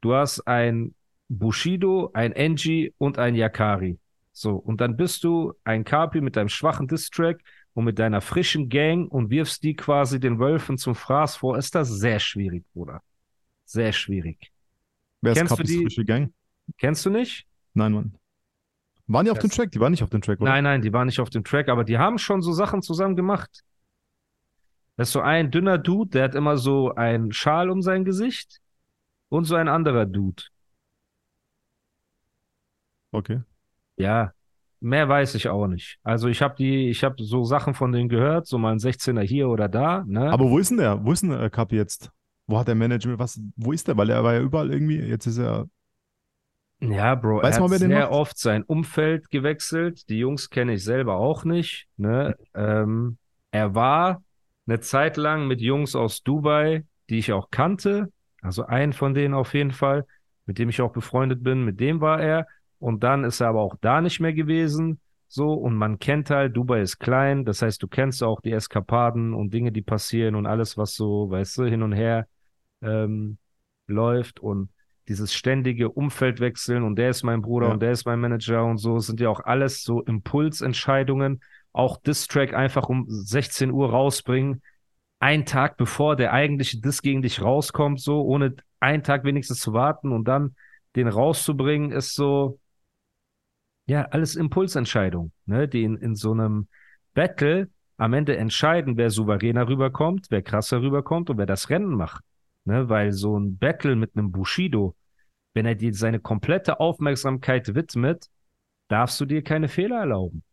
du 0.01 0.13
hast 0.13 0.47
ein 0.47 0.95
Bushido, 1.27 2.11
ein 2.13 2.31
Enji 2.31 2.93
und 2.97 3.19
ein 3.19 3.35
Yakari. 3.35 3.99
So, 4.37 4.57
und 4.57 4.81
dann 4.81 4.97
bist 4.97 5.23
du 5.23 5.53
ein 5.63 5.85
Kapi 5.85 6.19
mit 6.19 6.35
deinem 6.35 6.49
schwachen 6.49 6.89
Distrack 6.89 7.39
und 7.73 7.85
mit 7.85 7.99
deiner 7.99 8.19
frischen 8.19 8.67
Gang 8.67 9.09
und 9.09 9.29
wirfst 9.29 9.63
die 9.63 9.77
quasi 9.77 10.19
den 10.19 10.39
Wölfen 10.39 10.77
zum 10.77 10.93
Fraß 10.93 11.37
vor, 11.37 11.57
ist 11.57 11.73
das 11.73 11.87
sehr 11.87 12.19
schwierig, 12.19 12.65
Bruder. 12.73 13.01
Sehr 13.63 13.93
schwierig. 13.93 14.51
Wer 15.21 15.31
ist 15.31 15.37
Kennst 15.37 15.55
Kapis 15.55 15.71
du 15.71 15.77
die? 15.77 15.83
frische 15.85 16.03
Gang? 16.03 16.33
Kennst 16.77 17.05
du 17.05 17.11
nicht? 17.11 17.47
Nein, 17.75 17.93
Mann. 17.93 18.15
Waren 19.07 19.23
die 19.23 19.31
auf 19.31 19.37
das... 19.39 19.49
dem 19.49 19.55
Track? 19.55 19.71
Die 19.71 19.79
waren 19.79 19.91
nicht 19.91 20.03
auf 20.03 20.09
dem 20.09 20.21
Track, 20.21 20.41
oder? 20.41 20.51
Nein, 20.51 20.65
nein, 20.65 20.81
die 20.81 20.91
waren 20.91 21.05
nicht 21.05 21.21
auf 21.21 21.29
dem 21.29 21.45
Track, 21.45 21.69
aber 21.69 21.85
die 21.85 21.97
haben 21.97 22.17
schon 22.17 22.41
so 22.41 22.51
Sachen 22.51 22.81
zusammen 22.81 23.15
gemacht. 23.15 23.63
Das 24.97 25.07
ist 25.07 25.13
so 25.13 25.21
ein 25.21 25.49
dünner 25.49 25.77
Dude, 25.77 26.09
der 26.09 26.25
hat 26.25 26.35
immer 26.35 26.57
so 26.57 26.93
einen 26.95 27.31
Schal 27.31 27.69
um 27.69 27.81
sein 27.81 28.03
Gesicht 28.03 28.59
und 29.29 29.45
so 29.45 29.55
ein 29.55 29.69
anderer 29.69 30.05
Dude. 30.05 30.43
Okay. 33.13 33.39
Ja, 33.97 34.31
mehr 34.79 35.07
weiß 35.09 35.35
ich 35.35 35.49
auch 35.49 35.67
nicht. 35.67 35.97
Also 36.03 36.27
ich 36.27 36.41
habe 36.41 36.55
die, 36.57 36.89
ich 36.89 37.03
habe 37.03 37.15
so 37.23 37.43
Sachen 37.43 37.73
von 37.73 37.91
denen 37.91 38.09
gehört, 38.09 38.47
so 38.47 38.57
mal 38.57 38.71
ein 38.71 38.79
16er 38.79 39.21
hier 39.21 39.49
oder 39.49 39.67
da. 39.67 40.03
Ne? 40.07 40.31
Aber 40.31 40.49
wo 40.49 40.59
ist 40.59 40.69
denn 40.69 40.77
der? 40.77 41.03
Wo 41.03 41.11
ist 41.11 41.21
denn 41.21 41.31
der 41.31 41.49
Cup 41.49 41.71
jetzt? 41.71 42.11
Wo 42.47 42.59
hat 42.59 42.67
der 42.67 42.75
Management, 42.75 43.19
was, 43.19 43.41
wo 43.55 43.71
ist 43.71 43.87
der? 43.87 43.97
Weil 43.97 44.09
er 44.09 44.23
war 44.23 44.33
ja 44.33 44.41
überall 44.41 44.71
irgendwie, 44.71 44.99
jetzt 44.99 45.25
ist 45.25 45.39
er. 45.39 45.67
Ja, 46.81 47.15
Bro, 47.15 47.41
Weiß 47.41 47.55
er 47.55 47.61
man, 47.61 47.71
hat 47.71 47.79
sehr 47.79 48.11
oft 48.11 48.37
sein 48.37 48.63
Umfeld 48.63 49.31
gewechselt. 49.31 50.07
Die 50.09 50.19
Jungs 50.19 50.49
kenne 50.49 50.73
ich 50.73 50.83
selber 50.83 51.15
auch 51.15 51.45
nicht. 51.45 51.87
Ne? 51.97 52.35
Ähm, 52.53 53.17
er 53.51 53.73
war 53.73 54.23
eine 54.67 54.81
Zeit 54.81 55.17
lang 55.17 55.47
mit 55.47 55.61
Jungs 55.61 55.95
aus 55.95 56.21
Dubai, 56.21 56.85
die 57.09 57.17
ich 57.17 57.31
auch 57.31 57.49
kannte. 57.49 58.11
Also 58.41 58.65
einen 58.65 58.93
von 58.93 59.13
denen 59.13 59.33
auf 59.33 59.53
jeden 59.53 59.71
Fall, 59.71 60.05
mit 60.45 60.59
dem 60.59 60.69
ich 60.69 60.81
auch 60.81 60.91
befreundet 60.91 61.43
bin. 61.43 61.63
Mit 61.63 61.79
dem 61.79 62.01
war 62.01 62.21
er. 62.21 62.45
Und 62.85 63.03
dann 63.03 63.23
ist 63.23 63.41
er 63.41 63.47
aber 63.47 63.61
auch 63.61 63.75
da 63.81 63.99
nicht 63.99 64.19
mehr 64.19 64.33
gewesen. 64.33 64.99
So, 65.27 65.53
und 65.53 65.75
man 65.75 65.97
kennt 65.97 66.29
halt, 66.29 66.55
Dubai 66.55 66.81
ist 66.81 66.99
klein, 66.99 67.43
das 67.43 67.63
heißt, 67.63 67.81
du 67.81 67.87
kennst 67.87 68.21
auch 68.21 68.41
die 68.41 68.51
Eskapaden 68.51 69.33
und 69.33 69.55
Dinge, 69.55 69.71
die 69.71 69.81
passieren 69.81 70.35
und 70.35 70.45
alles, 70.45 70.77
was 70.77 70.93
so, 70.93 71.31
weißt 71.31 71.57
du, 71.57 71.63
hin 71.63 71.81
und 71.81 71.93
her 71.93 72.27
ähm, 72.83 73.39
läuft 73.87 74.39
und 74.39 74.69
dieses 75.07 75.33
ständige 75.33 75.89
Umfeldwechseln 75.89 76.83
und 76.83 76.95
der 76.97 77.09
ist 77.09 77.23
mein 77.23 77.41
Bruder 77.41 77.67
ja. 77.67 77.73
und 77.73 77.81
der 77.81 77.91
ist 77.91 78.05
mein 78.05 78.19
Manager 78.19 78.63
und 78.63 78.77
so, 78.77 78.99
sind 78.99 79.19
ja 79.19 79.29
auch 79.29 79.39
alles 79.39 79.81
so 79.81 80.03
Impulsentscheidungen. 80.03 81.41
Auch 81.73 81.97
Distrack 81.97 82.53
einfach 82.53 82.87
um 82.87 83.05
16 83.07 83.71
Uhr 83.71 83.89
rausbringen, 83.89 84.61
einen 85.19 85.47
Tag 85.47 85.77
bevor 85.77 86.15
der 86.15 86.33
eigentliche 86.33 86.79
Diss 86.81 87.01
gegen 87.01 87.23
dich 87.23 87.41
rauskommt, 87.41 87.99
so, 87.99 88.21
ohne 88.21 88.53
einen 88.79 89.01
Tag 89.01 89.23
wenigstens 89.23 89.59
zu 89.59 89.73
warten 89.73 90.11
und 90.11 90.27
dann 90.27 90.55
den 90.95 91.07
rauszubringen, 91.07 91.91
ist 91.91 92.13
so, 92.13 92.59
ja, 93.87 94.03
alles 94.05 94.35
Impulsentscheidungen, 94.35 95.31
ne, 95.45 95.67
die 95.67 95.83
in, 95.83 95.97
in 95.97 96.15
so 96.15 96.31
einem 96.31 96.67
Battle 97.13 97.69
am 97.97 98.13
Ende 98.13 98.37
entscheiden, 98.37 98.97
wer 98.97 99.09
souveräner 99.09 99.67
rüberkommt, 99.67 100.27
wer 100.29 100.41
krasser 100.41 100.81
rüberkommt 100.81 101.29
und 101.29 101.37
wer 101.37 101.45
das 101.45 101.69
Rennen 101.69 101.95
macht. 101.95 102.23
Ne, 102.65 102.89
weil 102.89 103.11
so 103.11 103.37
ein 103.37 103.57
Battle 103.57 103.95
mit 103.95 104.15
einem 104.15 104.31
Bushido, 104.31 104.95
wenn 105.53 105.65
er 105.65 105.75
dir 105.75 105.93
seine 105.93 106.19
komplette 106.19 106.79
Aufmerksamkeit 106.79 107.75
widmet, 107.75 108.27
darfst 108.87 109.19
du 109.21 109.25
dir 109.25 109.43
keine 109.43 109.67
Fehler 109.67 109.99
erlauben. 109.99 110.43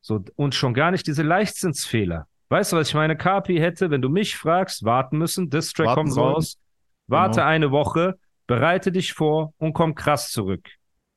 So, 0.00 0.24
und 0.36 0.54
schon 0.54 0.74
gar 0.74 0.90
nicht 0.90 1.06
diese 1.06 1.22
Leichtsinnsfehler. 1.22 2.26
Weißt 2.48 2.72
du, 2.72 2.76
was 2.76 2.88
ich 2.88 2.94
meine? 2.94 3.16
Kapi 3.16 3.58
hätte, 3.58 3.90
wenn 3.90 4.02
du 4.02 4.08
mich 4.08 4.36
fragst, 4.36 4.84
warten 4.84 5.16
müssen, 5.16 5.48
das 5.48 5.72
Track 5.72 5.94
kommt 5.94 6.12
sollen. 6.12 6.34
raus, 6.34 6.58
warte 7.06 7.36
genau. 7.36 7.46
eine 7.46 7.70
Woche, 7.70 8.18
bereite 8.46 8.92
dich 8.92 9.12
vor 9.12 9.54
und 9.58 9.72
komm 9.72 9.94
krass 9.94 10.30
zurück. 10.30 10.68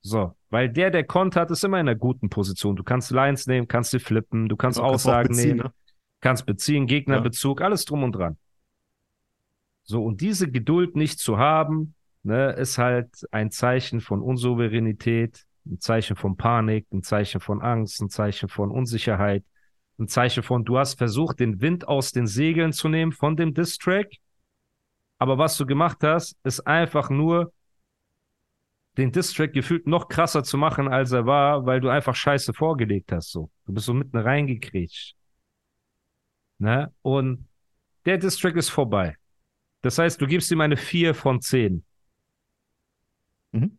So, 0.02 0.36
weil 0.56 0.70
der, 0.70 0.89
der 0.89 1.04
kontert, 1.04 1.52
ist 1.52 1.65
immer 1.65 1.82
in 1.82 1.89
einer 1.89 1.98
guten 1.98 2.30
Position. 2.30 2.78
Du 2.78 2.84
kannst 2.86 3.12
Lines 3.12 3.46
nehmen, 3.46 3.68
kannst 3.68 3.91
sie 3.91 4.00
flippen, 4.00 4.48
du 4.48 4.56
kannst 4.56 4.80
genau, 4.80 4.91
Aussagen 4.91 5.28
kannst 5.28 5.41
beziehen, 5.41 5.58
nehmen, 5.58 5.68
ne? 5.68 5.74
kannst 6.22 6.46
beziehen, 6.46 6.88
Gegnerbezug, 6.88 7.60
ja. 7.60 7.65
alles 7.65 7.84
drum 7.84 8.04
und 8.04 8.13
dran. 8.13 8.38
So, 9.84 10.02
und 10.02 10.22
diese 10.22 10.50
Geduld 10.50 10.96
nicht 10.96 11.20
zu 11.20 11.38
haben, 11.39 11.94
ne, 12.24 12.54
ist 12.54 12.78
halt 12.78 13.10
ein 13.32 13.52
Zeichen 13.52 14.00
von 14.00 14.22
Unsouveränität, 14.22 15.44
ein 15.65 15.82
Zeichen 15.82 16.15
von 16.15 16.38
Panik, 16.38 16.88
ein 16.94 17.04
Zeichen 17.04 17.41
von 17.41 17.62
Angst, 17.62 18.02
ein 18.02 18.10
Zeichen 18.10 18.48
von 18.48 18.72
Unsicherheit. 18.72 19.44
ein 20.00 20.08
Zeichen 20.08 20.41
von, 20.41 20.63
du 20.63 20.78
hast 20.78 20.98
versucht, 20.98 21.41
den 21.41 21.60
Wind 21.60 21.86
aus 21.86 22.13
den 22.13 22.28
Segeln 22.28 22.72
zu 22.72 22.88
nehmen 22.88 23.12
von 23.12 23.36
dem 23.36 23.54
Distrack. 23.54 24.08
Aber 25.18 25.38
was 25.38 25.58
du 25.58 25.65
gemacht 25.65 25.98
hast, 26.02 26.38
ist 26.46 26.65
einfach 26.65 27.10
nur 27.10 27.52
den 28.97 29.12
Distrack 29.12 29.53
gefühlt 29.53 29.88
noch 29.88 30.08
krasser 30.08 30.43
zu 30.43 30.58
machen, 30.58 30.88
als 30.88 31.12
er 31.12 31.25
war, 31.25 31.65
weil 31.65 31.81
du 31.81 31.89
einfach 31.89 32.15
Scheiße 32.15 32.53
vorgelegt 32.53 33.12
hast. 33.12 33.31
So, 33.31 33.49
du 33.65 33.73
bist 33.73 33.86
so 33.86 33.93
mitten 33.93 34.17
reingekriegt. 34.17 35.15
Ne? 36.60 36.93
Und 37.01 37.47
der 38.05 38.17
Distrack 38.17 38.55
ist 38.55 38.69
vorbei. 38.69 39.17
Das 39.81 39.97
heißt, 39.97 40.19
du 40.21 40.27
gibst 40.27 40.49
ihm 40.51 40.62
eine 40.62 40.77
4 40.77 41.13
von 41.13 41.41
10. 41.41 41.84
Mhm. 43.51 43.77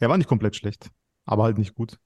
Er 0.00 0.08
war 0.08 0.18
nicht 0.18 0.28
komplett 0.28 0.56
schlecht, 0.56 0.90
aber 1.24 1.44
halt 1.44 1.58
nicht 1.58 1.74
gut. 1.74 1.98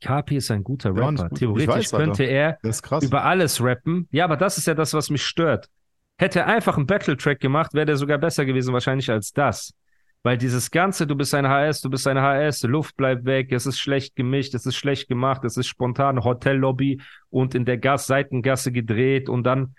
Kapi 0.00 0.36
ist 0.36 0.50
ein 0.50 0.64
guter 0.64 0.92
Der 0.92 1.02
Rapper. 1.02 1.28
gut. 1.28 1.38
Theoretisch 1.38 1.68
weiß, 1.68 1.90
könnte 1.90 2.24
er 2.24 2.58
über 3.02 3.24
alles 3.24 3.62
rappen. 3.62 4.08
Ja, 4.10 4.24
aber 4.24 4.36
das 4.36 4.56
ist 4.56 4.66
ja 4.66 4.74
das, 4.74 4.94
was 4.94 5.10
mich 5.10 5.24
stört. 5.24 5.68
Hätte 6.16 6.40
er 6.40 6.46
einfach 6.46 6.76
einen 6.76 6.86
Battle-Track 6.86 7.40
gemacht, 7.40 7.74
wäre 7.74 7.86
der 7.86 7.96
sogar 7.96 8.18
besser 8.18 8.44
gewesen 8.44 8.72
wahrscheinlich 8.72 9.10
als 9.10 9.32
das. 9.32 9.74
Weil 10.22 10.36
dieses 10.36 10.70
Ganze, 10.70 11.06
du 11.06 11.14
bist 11.14 11.34
ein 11.34 11.48
HS, 11.48 11.80
du 11.80 11.90
bist 11.90 12.06
ein 12.06 12.18
HS, 12.20 12.62
Luft 12.64 12.96
bleibt 12.96 13.24
weg, 13.24 13.52
es 13.52 13.66
ist 13.66 13.78
schlecht 13.78 14.16
gemischt, 14.16 14.54
es 14.54 14.66
ist 14.66 14.76
schlecht 14.76 15.08
gemacht, 15.08 15.44
es 15.44 15.56
ist 15.56 15.68
spontan, 15.68 16.24
Hotellobby 16.24 17.00
und 17.30 17.54
in 17.54 17.64
der 17.64 17.78
Gas 17.78 18.06
Seitengasse 18.06 18.72
gedreht 18.72 19.28
und 19.28 19.44
dann, 19.44 19.74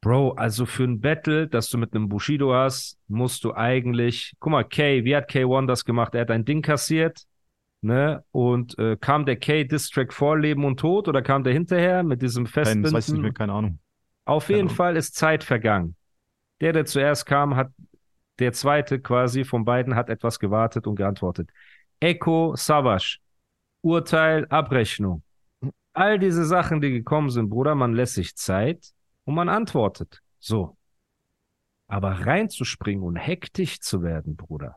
Bro, 0.00 0.32
also 0.32 0.64
für 0.64 0.84
ein 0.84 1.00
Battle, 1.00 1.48
das 1.48 1.70
du 1.70 1.78
mit 1.78 1.94
einem 1.94 2.08
Bushido 2.08 2.54
hast, 2.54 2.98
musst 3.08 3.42
du 3.44 3.52
eigentlich, 3.54 4.34
guck 4.38 4.52
mal, 4.52 4.64
K, 4.64 5.04
wie 5.04 5.16
hat 5.16 5.28
K1 5.28 5.66
das 5.66 5.84
gemacht? 5.84 6.14
Er 6.14 6.20
hat 6.22 6.30
ein 6.30 6.44
Ding 6.44 6.62
kassiert, 6.62 7.24
ne, 7.80 8.24
und 8.30 8.78
äh, 8.78 8.96
kam 8.96 9.26
der 9.26 9.36
K-Distrack 9.36 10.12
vor 10.12 10.38
Leben 10.38 10.64
und 10.64 10.78
Tod 10.80 11.08
oder 11.08 11.22
kam 11.22 11.42
der 11.44 11.52
hinterher 11.52 12.02
mit 12.04 12.22
diesem 12.22 12.44
Nein, 12.44 12.52
Festbinden? 12.52 12.82
das 12.84 12.92
weiß 12.92 13.08
ich 13.08 13.14
nicht 13.14 13.22
mehr, 13.22 13.32
keine 13.32 13.52
Ahnung. 13.52 13.78
Auf 14.24 14.48
jeden 14.50 14.68
Genau. 14.68 14.74
Fall 14.74 14.96
ist 14.96 15.14
Zeit 15.16 15.42
vergangen. 15.42 15.96
Der, 16.60 16.72
der 16.72 16.86
zuerst 16.86 17.26
kam, 17.26 17.56
hat, 17.56 17.70
der 18.38 18.52
zweite 18.52 19.00
quasi 19.00 19.44
von 19.44 19.64
beiden 19.64 19.94
hat 19.94 20.08
etwas 20.08 20.38
gewartet 20.38 20.86
und 20.86 20.96
geantwortet. 20.96 21.50
Echo, 22.00 22.54
Savage, 22.56 23.18
Urteil, 23.80 24.46
Abrechnung. 24.48 25.22
All 25.92 26.18
diese 26.18 26.44
Sachen, 26.44 26.80
die 26.80 26.90
gekommen 26.90 27.30
sind, 27.30 27.48
Bruder, 27.48 27.74
man 27.74 27.92
lässt 27.92 28.14
sich 28.14 28.36
Zeit 28.36 28.92
und 29.24 29.34
man 29.34 29.48
antwortet. 29.48 30.22
So. 30.38 30.76
Aber 31.88 32.12
reinzuspringen 32.26 33.02
und 33.02 33.16
hektisch 33.16 33.80
zu 33.80 34.02
werden, 34.02 34.36
Bruder, 34.36 34.76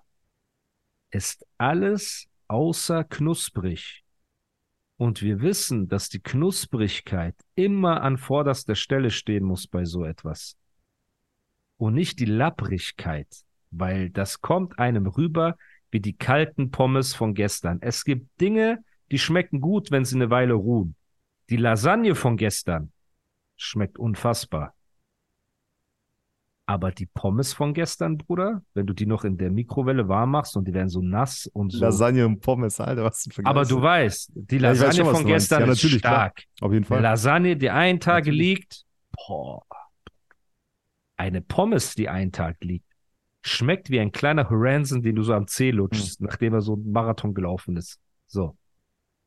ist 1.12 1.46
alles 1.58 2.28
außer 2.48 3.04
knusprig. 3.04 4.04
Und 4.98 5.22
wir 5.22 5.42
wissen, 5.42 5.88
dass 5.88 6.10
die 6.10 6.22
Knusprigkeit 6.22 7.36
immer 7.56 8.02
an 8.02 8.18
vorderster 8.18 8.76
Stelle 8.76 9.10
stehen 9.10 9.44
muss 9.44 9.68
bei 9.68 9.84
so 9.84 10.06
etwas. 10.06 10.58
Und 11.78 11.96
nicht 11.96 12.20
die 12.20 12.26
Lapprigkeit, 12.26 13.28
weil 13.72 14.10
das 14.10 14.42
kommt 14.42 14.80
einem 14.80 15.08
rüber 15.08 15.58
wie 15.92 16.00
die 16.00 16.14
kalten 16.16 16.72
Pommes 16.72 17.14
von 17.14 17.34
gestern. 17.34 17.80
Es 17.82 18.06
gibt 18.06 18.40
Dinge, 18.40 18.84
die 19.12 19.20
schmecken 19.20 19.60
gut, 19.60 19.92
wenn 19.92 20.06
sie 20.06 20.16
eine 20.16 20.30
Weile 20.30 20.54
ruhen. 20.54 20.96
Die 21.50 21.58
Lasagne 21.58 22.16
von 22.16 22.38
gestern 22.38 22.92
schmeckt 23.58 23.98
unfassbar. 24.00 24.74
Aber 26.66 26.92
die 26.92 27.06
Pommes 27.06 27.54
von 27.54 27.74
gestern, 27.74 28.18
Bruder, 28.18 28.62
wenn 28.74 28.86
du 28.88 28.94
die 28.94 29.06
noch 29.06 29.26
in 29.26 29.38
der 29.38 29.52
Mikrowelle 29.52 30.08
warm 30.08 30.32
machst 30.32 30.56
und 30.56 30.66
die 30.68 30.74
werden 30.74 30.88
so 30.88 31.02
nass 31.02 31.48
und 31.52 31.72
so. 31.72 31.80
Lasagne 31.80 32.26
und 32.26 32.40
Pommes, 32.40 32.80
Alter, 32.80 33.04
was 33.04 33.26
ein 33.26 33.32
Vergleich. 33.32 33.52
Aber 33.52 33.66
du 33.66 33.82
weißt, 33.82 34.32
die 34.36 34.56
Ja, 34.58 34.62
Lasagne 34.70 34.94
schon, 34.94 35.06
was 35.08 35.18
von 35.18 35.24
du 35.24 35.28
gestern 35.34 35.62
Ja, 35.62 35.66
ist 35.68 35.76
natürlich, 35.76 36.02
klar. 36.02 36.14
stark. 36.14 36.44
Auf 36.62 36.72
jeden 36.72 36.86
Fall. 36.86 37.02
Lasagne, 37.02 37.58
die 37.58 37.70
einen 37.70 38.00
Tag 38.00 38.26
Natürlich. 38.26 38.38
liegt, 38.40 38.86
boah. 39.28 39.64
Eine 41.18 41.42
Pommes, 41.42 41.96
die 41.96 42.10
einen 42.10 42.32
Tag 42.32 42.58
liegt, 42.64 42.86
schmeckt 43.44 43.90
wie 43.90 44.00
ein 44.00 44.12
kleiner 44.12 44.50
Horanson, 44.50 45.02
den 45.02 45.16
du 45.16 45.24
so 45.24 45.34
am 45.34 45.48
Zeh 45.48 45.72
lutschst, 45.72 46.20
Hm. 46.20 46.28
nachdem 46.28 46.54
er 46.54 46.62
so 46.62 46.74
einen 46.74 46.92
Marathon 46.92 47.34
gelaufen 47.34 47.76
ist. 47.78 48.00
So. 48.28 48.58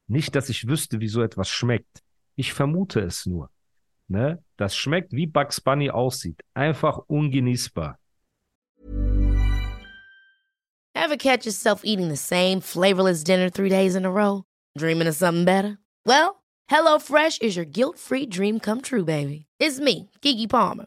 Nicht, 0.07 0.35
dass 0.35 0.49
ich 0.49 0.69
wüsste, 0.69 1.01
wie 1.01 1.09
so 1.09 1.23
etwas 1.23 1.49
schmeckt. 1.49 2.03
Ich 2.37 2.53
vermute 2.53 3.01
es 3.01 3.27
nur. 3.27 3.51
Ne? 4.09 4.43
Das 4.57 4.77
schmeckt, 4.77 5.13
wie 5.13 5.27
Bugs 5.27 5.61
Bunny 5.61 5.91
aussieht. 5.91 6.41
Einfach 6.53 6.99
ungenießbar. 7.07 7.99
Ever 10.95 11.17
catch 11.17 11.45
yourself 11.47 11.83
eating 11.85 12.09
the 12.09 12.17
same 12.17 12.61
flavorless 12.61 13.25
dinner 13.25 13.51
three 13.51 13.69
days 13.69 13.95
in 13.95 14.05
a 14.05 14.11
row? 14.11 14.45
Dreaming 14.79 15.09
of 15.09 15.15
something 15.17 15.45
better? 15.45 15.79
Well, 16.07 16.43
HelloFresh 16.71 17.43
is 17.43 17.57
your 17.57 17.67
guilt-free 17.67 18.27
dream 18.27 18.61
come 18.61 18.81
true, 18.81 19.05
baby. 19.05 19.47
It's 19.59 19.81
me, 19.81 20.11
Kiki 20.23 20.47
Palmer. 20.47 20.87